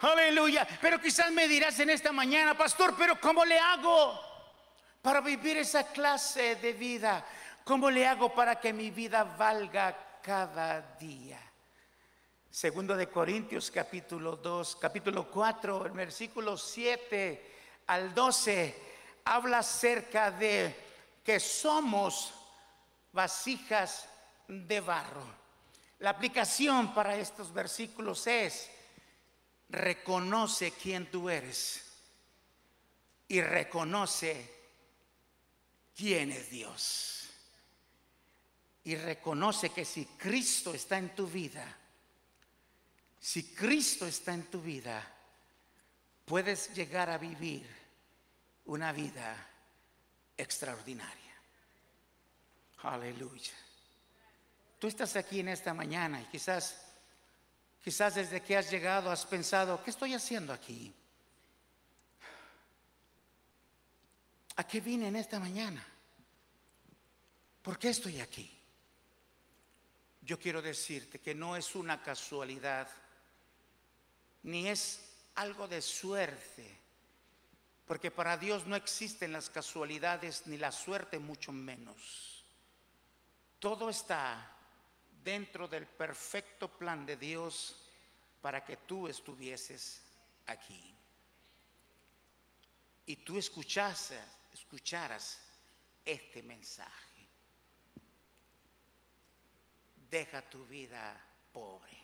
Aleluya. 0.00 0.66
Pero 0.80 1.00
quizás 1.00 1.30
me 1.30 1.46
dirás 1.46 1.78
en 1.78 1.90
esta 1.90 2.10
mañana, 2.10 2.58
pastor, 2.58 2.96
pero 2.98 3.20
¿cómo 3.20 3.44
le 3.44 3.56
hago 3.56 4.20
para 5.00 5.20
vivir 5.20 5.58
esa 5.58 5.86
clase 5.92 6.56
de 6.56 6.72
vida? 6.72 7.24
¿Cómo 7.68 7.90
le 7.90 8.06
hago 8.06 8.32
para 8.32 8.58
que 8.58 8.72
mi 8.72 8.90
vida 8.90 9.24
valga 9.24 10.20
cada 10.22 10.96
día? 10.96 11.38
Segundo 12.50 12.96
de 12.96 13.10
Corintios 13.10 13.70
capítulo 13.70 14.36
2, 14.36 14.76
capítulo 14.76 15.30
4, 15.30 15.84
el 15.84 15.92
versículo 15.92 16.56
7 16.56 17.56
al 17.88 18.14
12 18.14 18.74
habla 19.26 19.58
acerca 19.58 20.30
de 20.30 20.74
que 21.22 21.38
somos 21.38 22.32
vasijas 23.12 24.08
de 24.48 24.80
barro. 24.80 25.26
La 25.98 26.08
aplicación 26.08 26.94
para 26.94 27.16
estos 27.16 27.52
versículos 27.52 28.26
es 28.28 28.70
reconoce 29.68 30.70
quién 30.70 31.10
tú 31.10 31.28
eres 31.28 31.84
y 33.28 33.42
reconoce 33.42 34.54
quién 35.94 36.32
es 36.32 36.48
Dios 36.48 37.17
y 38.88 38.96
reconoce 38.96 39.68
que 39.68 39.84
si 39.84 40.06
Cristo 40.06 40.72
está 40.72 40.96
en 40.96 41.14
tu 41.14 41.26
vida, 41.26 41.76
si 43.20 43.52
Cristo 43.54 44.06
está 44.06 44.32
en 44.32 44.44
tu 44.44 44.62
vida, 44.62 45.06
puedes 46.24 46.72
llegar 46.72 47.10
a 47.10 47.18
vivir 47.18 47.68
una 48.64 48.90
vida 48.92 49.46
extraordinaria. 50.38 51.34
Aleluya. 52.84 53.52
Tú 54.78 54.86
estás 54.86 55.16
aquí 55.16 55.40
en 55.40 55.48
esta 55.48 55.74
mañana 55.74 56.22
y 56.22 56.24
quizás 56.24 56.82
quizás 57.84 58.14
desde 58.14 58.40
que 58.40 58.56
has 58.56 58.70
llegado 58.70 59.10
has 59.10 59.26
pensado, 59.26 59.84
¿qué 59.84 59.90
estoy 59.90 60.14
haciendo 60.14 60.50
aquí? 60.50 60.94
¿A 64.56 64.66
qué 64.66 64.80
vine 64.80 65.08
en 65.08 65.16
esta 65.16 65.38
mañana? 65.38 65.86
¿Por 67.60 67.78
qué 67.78 67.90
estoy 67.90 68.22
aquí? 68.22 68.57
Yo 70.28 70.38
quiero 70.38 70.60
decirte 70.60 71.20
que 71.20 71.34
no 71.34 71.56
es 71.56 71.74
una 71.74 72.02
casualidad, 72.02 72.86
ni 74.42 74.68
es 74.68 75.00
algo 75.36 75.66
de 75.66 75.80
suerte, 75.80 76.78
porque 77.86 78.10
para 78.10 78.36
Dios 78.36 78.66
no 78.66 78.76
existen 78.76 79.32
las 79.32 79.48
casualidades 79.48 80.46
ni 80.46 80.58
la 80.58 80.70
suerte, 80.70 81.18
mucho 81.18 81.50
menos. 81.50 82.44
Todo 83.58 83.88
está 83.88 84.54
dentro 85.24 85.66
del 85.66 85.86
perfecto 85.86 86.68
plan 86.68 87.06
de 87.06 87.16
Dios 87.16 87.88
para 88.42 88.62
que 88.62 88.76
tú 88.76 89.08
estuvieses 89.08 90.02
aquí. 90.46 90.94
Y 93.06 93.16
tú 93.16 93.38
escuchases, 93.38 94.20
escucharas 94.52 95.40
este 96.04 96.42
mensaje 96.42 97.07
deja 100.10 100.42
tu 100.42 100.64
vida 100.66 101.20
pobre, 101.52 101.96